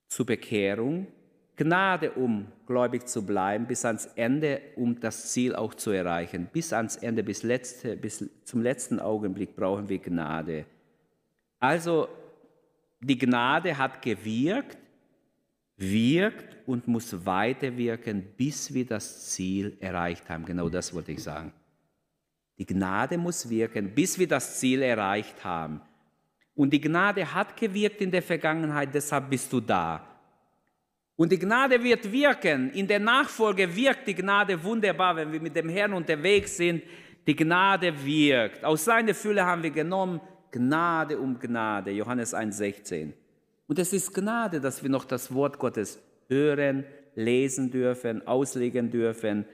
zur 0.08 0.26
Bekehrung 0.26 1.06
Gnade, 1.56 2.12
um 2.12 2.46
gläubig 2.66 3.06
zu 3.06 3.26
bleiben, 3.26 3.66
bis 3.66 3.84
ans 3.84 4.06
Ende, 4.16 4.60
um 4.76 4.98
das 5.00 5.32
Ziel 5.32 5.54
auch 5.54 5.74
zu 5.74 5.90
erreichen. 5.90 6.48
Bis 6.52 6.72
ans 6.72 6.96
Ende, 6.96 7.22
bis, 7.22 7.42
letzte, 7.42 7.96
bis 7.96 8.28
zum 8.44 8.62
letzten 8.62 8.98
Augenblick 8.98 9.54
brauchen 9.54 9.88
wir 9.88 9.98
Gnade. 9.98 10.64
Also 11.60 12.08
die 13.00 13.18
Gnade 13.18 13.76
hat 13.76 14.00
gewirkt, 14.00 14.78
wirkt 15.76 16.56
und 16.66 16.88
muss 16.88 17.26
weiterwirken, 17.26 18.22
bis 18.36 18.72
wir 18.72 18.86
das 18.86 19.30
Ziel 19.30 19.76
erreicht 19.80 20.28
haben. 20.30 20.44
Genau 20.44 20.68
das 20.68 20.94
wollte 20.94 21.12
ich 21.12 21.22
sagen. 21.22 21.52
Die 22.58 22.66
Gnade 22.66 23.18
muss 23.18 23.48
wirken, 23.48 23.94
bis 23.94 24.18
wir 24.18 24.28
das 24.28 24.58
Ziel 24.58 24.82
erreicht 24.82 25.44
haben. 25.44 25.80
Und 26.54 26.72
die 26.72 26.80
Gnade 26.80 27.34
hat 27.34 27.56
gewirkt 27.56 28.00
in 28.00 28.10
der 28.10 28.22
Vergangenheit, 28.22 28.94
deshalb 28.94 29.30
bist 29.30 29.52
du 29.52 29.60
da. 29.60 30.11
Und 31.16 31.30
die 31.30 31.38
Gnade 31.38 31.82
wird 31.82 32.10
wirken. 32.10 32.70
In 32.70 32.86
der 32.86 32.98
Nachfolge 32.98 33.74
wirkt 33.74 34.08
die 34.08 34.14
Gnade 34.14 34.62
wunderbar, 34.62 35.16
wenn 35.16 35.32
wir 35.32 35.40
mit 35.40 35.54
dem 35.54 35.68
Herrn 35.68 35.92
unterwegs 35.92 36.56
sind. 36.56 36.82
Die 37.26 37.36
Gnade 37.36 37.92
wirkt. 38.04 38.64
Aus 38.64 38.84
seiner 38.84 39.14
Fülle 39.14 39.44
haben 39.44 39.62
wir 39.62 39.70
genommen 39.70 40.20
Gnade 40.50 41.18
um 41.18 41.38
Gnade. 41.38 41.90
Johannes 41.90 42.34
1,16. 42.34 43.12
Und 43.66 43.78
es 43.78 43.92
ist 43.92 44.12
Gnade, 44.12 44.60
dass 44.60 44.82
wir 44.82 44.90
noch 44.90 45.04
das 45.04 45.32
Wort 45.32 45.58
Gottes 45.58 46.02
hören, 46.28 46.84
lesen 47.14 47.70
dürfen, 47.70 48.26
auslegen 48.26 48.90
dürfen. 48.90 49.44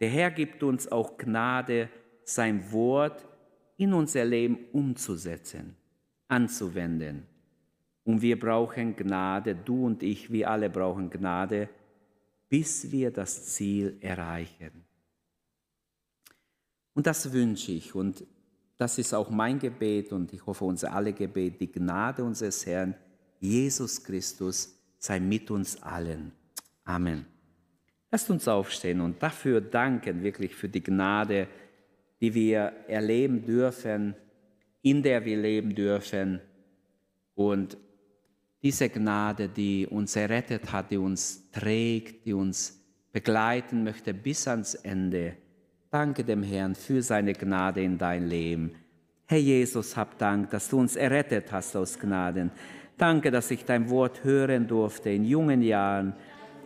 Der 0.00 0.08
Herr 0.08 0.30
gibt 0.30 0.62
uns 0.62 0.90
auch 0.90 1.16
Gnade, 1.16 1.88
sein 2.24 2.72
Wort 2.72 3.26
in 3.76 3.92
unser 3.92 4.24
Leben 4.24 4.58
umzusetzen, 4.72 5.76
anzuwenden. 6.28 7.26
Und 8.06 8.22
wir 8.22 8.38
brauchen 8.38 8.94
Gnade, 8.94 9.56
du 9.56 9.84
und 9.84 10.04
ich, 10.04 10.30
wir 10.30 10.48
alle 10.48 10.70
brauchen 10.70 11.10
Gnade, 11.10 11.68
bis 12.48 12.92
wir 12.92 13.10
das 13.10 13.46
Ziel 13.46 13.96
erreichen. 14.00 14.84
Und 16.94 17.08
das 17.08 17.32
wünsche 17.32 17.72
ich 17.72 17.96
und 17.96 18.24
das 18.78 18.98
ist 18.98 19.12
auch 19.12 19.28
mein 19.28 19.58
Gebet 19.58 20.12
und 20.12 20.32
ich 20.32 20.46
hoffe 20.46 20.64
unser 20.64 20.92
alle 20.92 21.12
Gebet, 21.12 21.60
die 21.60 21.72
Gnade 21.72 22.22
unseres 22.22 22.64
Herrn 22.64 22.94
Jesus 23.40 24.04
Christus 24.04 24.72
sei 24.98 25.18
mit 25.18 25.50
uns 25.50 25.82
allen. 25.82 26.30
Amen. 26.84 27.26
Lasst 28.12 28.30
uns 28.30 28.46
aufstehen 28.46 29.00
und 29.00 29.20
dafür 29.20 29.60
danken, 29.60 30.22
wirklich 30.22 30.54
für 30.54 30.68
die 30.68 30.82
Gnade, 30.82 31.48
die 32.20 32.32
wir 32.32 32.72
erleben 32.86 33.44
dürfen, 33.44 34.14
in 34.82 35.02
der 35.02 35.24
wir 35.24 35.38
leben 35.38 35.74
dürfen. 35.74 36.40
Und 37.34 37.76
diese 38.62 38.88
Gnade, 38.88 39.48
die 39.48 39.86
uns 39.86 40.16
errettet 40.16 40.72
hat, 40.72 40.90
die 40.90 40.96
uns 40.96 41.50
trägt, 41.50 42.26
die 42.26 42.32
uns 42.32 42.80
begleiten 43.12 43.84
möchte 43.84 44.12
bis 44.12 44.48
ans 44.48 44.74
Ende. 44.74 45.34
Danke 45.90 46.24
dem 46.24 46.42
Herrn 46.42 46.74
für 46.74 47.02
seine 47.02 47.32
Gnade 47.32 47.82
in 47.82 47.96
dein 47.96 48.28
Leben. 48.28 48.72
Herr 49.26 49.38
Jesus, 49.38 49.96
hab 49.96 50.18
Dank, 50.18 50.50
dass 50.50 50.68
du 50.68 50.78
uns 50.78 50.96
errettet 50.96 51.50
hast 51.50 51.76
aus 51.76 51.98
Gnaden. 51.98 52.50
Danke, 52.98 53.30
dass 53.30 53.50
ich 53.50 53.64
dein 53.64 53.90
Wort 53.90 54.24
hören 54.24 54.66
durfte 54.66 55.10
in 55.10 55.24
jungen 55.24 55.62
Jahren 55.62 56.14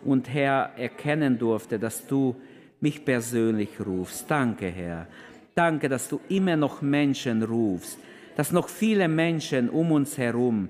und 0.05 0.33
Herr 0.33 0.72
erkennen 0.76 1.38
durfte, 1.38 1.79
dass 1.79 2.07
du 2.07 2.37
mich 2.81 3.05
persönlich 3.05 3.70
rufst. 3.85 4.31
Danke, 4.31 4.68
Herr. 4.68 5.07
Danke, 5.55 5.88
dass 5.88 6.09
du 6.09 6.20
immer 6.29 6.57
noch 6.57 6.83
Menschen 6.83 7.42
rufst, 7.42 7.98
dass 8.37 8.53
noch 8.53 8.68
viele 8.68 9.09
Menschen 9.09 9.68
um 9.68 9.92
uns 9.92 10.16
herum, 10.16 10.68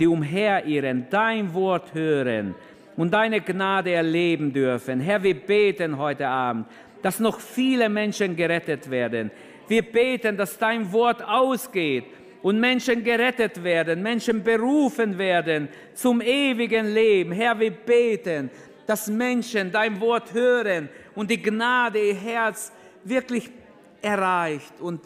die 0.00 0.06
umherirren, 0.06 1.06
dein 1.10 1.52
Wort 1.54 1.94
hören 1.94 2.54
und 2.96 3.12
deine 3.12 3.40
Gnade 3.40 3.92
erleben 3.92 4.52
dürfen. 4.52 5.00
Herr, 5.00 5.22
wir 5.22 5.34
beten 5.34 5.98
heute 5.98 6.26
Abend, 6.26 6.66
dass 7.02 7.20
noch 7.20 7.38
viele 7.38 7.88
Menschen 7.88 8.34
gerettet 8.34 8.90
werden. 8.90 9.30
Wir 9.68 9.82
beten, 9.82 10.36
dass 10.36 10.58
dein 10.58 10.90
Wort 10.92 11.22
ausgeht 11.22 12.04
und 12.42 12.58
Menschen 12.58 13.04
gerettet 13.04 13.62
werden, 13.62 14.02
Menschen 14.02 14.42
berufen 14.42 15.18
werden 15.18 15.68
zum 15.94 16.20
ewigen 16.20 16.92
Leben. 16.92 17.32
Herr, 17.32 17.58
wir 17.58 17.70
beten, 17.70 18.50
dass 18.86 19.08
Menschen 19.08 19.70
dein 19.70 20.00
Wort 20.00 20.32
hören 20.32 20.88
und 21.14 21.30
die 21.30 21.40
Gnade 21.40 22.00
ihr 22.00 22.14
Herz 22.14 22.72
wirklich 23.04 23.50
erreicht 24.02 24.80
und 24.80 25.00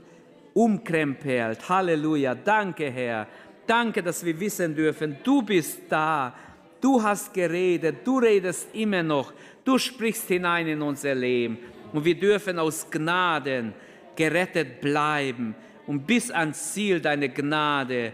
umkrempelt. 0.54 1.68
Halleluja. 1.68 2.34
Danke, 2.34 2.90
Herr. 2.90 3.26
Danke, 3.66 4.02
dass 4.02 4.24
wir 4.24 4.38
wissen 4.38 4.74
dürfen, 4.74 5.16
du 5.22 5.42
bist 5.42 5.80
da. 5.88 6.34
Du 6.80 7.02
hast 7.02 7.32
geredet, 7.32 7.96
du 8.04 8.18
redest 8.18 8.68
immer 8.74 9.02
noch, 9.02 9.32
du 9.64 9.78
sprichst 9.78 10.28
hinein 10.28 10.66
in 10.66 10.82
unser 10.82 11.14
Leben. 11.14 11.58
Und 11.92 12.04
wir 12.04 12.14
dürfen 12.14 12.58
aus 12.58 12.90
Gnaden 12.90 13.72
gerettet 14.16 14.80
bleiben 14.80 15.54
und 15.86 16.06
bis 16.06 16.30
ans 16.30 16.72
Ziel 16.74 17.00
deine 17.00 17.28
Gnade 17.28 18.12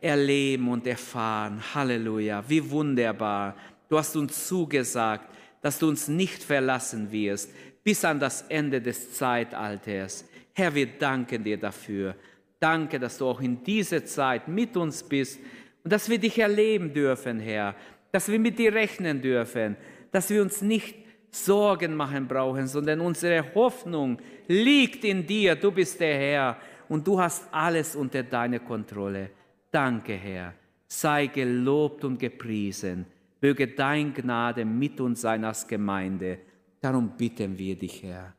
erleben 0.00 0.68
und 0.68 0.86
erfahren. 0.86 1.62
Halleluja, 1.74 2.42
wie 2.48 2.68
wunderbar. 2.68 3.54
Du 3.88 3.96
hast 3.96 4.16
uns 4.16 4.48
zugesagt, 4.48 5.28
dass 5.62 5.78
du 5.78 5.88
uns 5.88 6.08
nicht 6.08 6.42
verlassen 6.42 7.10
wirst 7.10 7.50
bis 7.82 8.04
an 8.04 8.20
das 8.20 8.42
Ende 8.48 8.80
des 8.80 9.14
Zeitalters. 9.14 10.24
Herr, 10.52 10.74
wir 10.74 10.86
danken 10.98 11.42
dir 11.42 11.56
dafür. 11.56 12.14
Danke, 12.60 12.98
dass 12.98 13.18
du 13.18 13.26
auch 13.26 13.40
in 13.40 13.62
dieser 13.62 14.04
Zeit 14.04 14.48
mit 14.48 14.76
uns 14.76 15.02
bist 15.02 15.40
und 15.84 15.92
dass 15.92 16.08
wir 16.08 16.18
dich 16.18 16.38
erleben 16.38 16.92
dürfen, 16.92 17.40
Herr, 17.40 17.74
dass 18.10 18.28
wir 18.28 18.38
mit 18.38 18.58
dir 18.58 18.72
rechnen 18.72 19.20
dürfen, 19.20 19.76
dass 20.10 20.30
wir 20.30 20.42
uns 20.42 20.62
nicht 20.62 20.96
Sorgen 21.30 21.94
machen 21.94 22.26
brauchen, 22.26 22.66
sondern 22.66 23.00
unsere 23.00 23.54
Hoffnung 23.54 24.18
liegt 24.46 25.04
in 25.04 25.26
dir. 25.26 25.56
Du 25.56 25.70
bist 25.70 26.00
der 26.00 26.18
Herr 26.18 26.56
und 26.88 27.06
du 27.06 27.20
hast 27.20 27.52
alles 27.52 27.94
unter 27.94 28.22
deiner 28.22 28.60
Kontrolle. 28.60 29.30
Danke, 29.70 30.14
Herr. 30.14 30.54
Sei 30.86 31.26
gelobt 31.26 32.04
und 32.04 32.18
gepriesen. 32.18 33.04
Möge 33.40 33.68
dein 33.68 34.14
Gnade 34.14 34.64
mit 34.64 35.00
uns 35.00 35.20
sein 35.20 35.44
als 35.44 35.68
Gemeinde. 35.68 36.38
Darum 36.80 37.16
bitten 37.16 37.56
wir 37.58 37.76
dich, 37.76 38.02
Herr. 38.02 38.34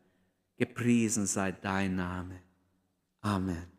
Gepriesen 0.57 1.25
sei 1.25 1.53
dein 1.61 1.95
Name. 1.95 2.41
Amen. 3.21 3.78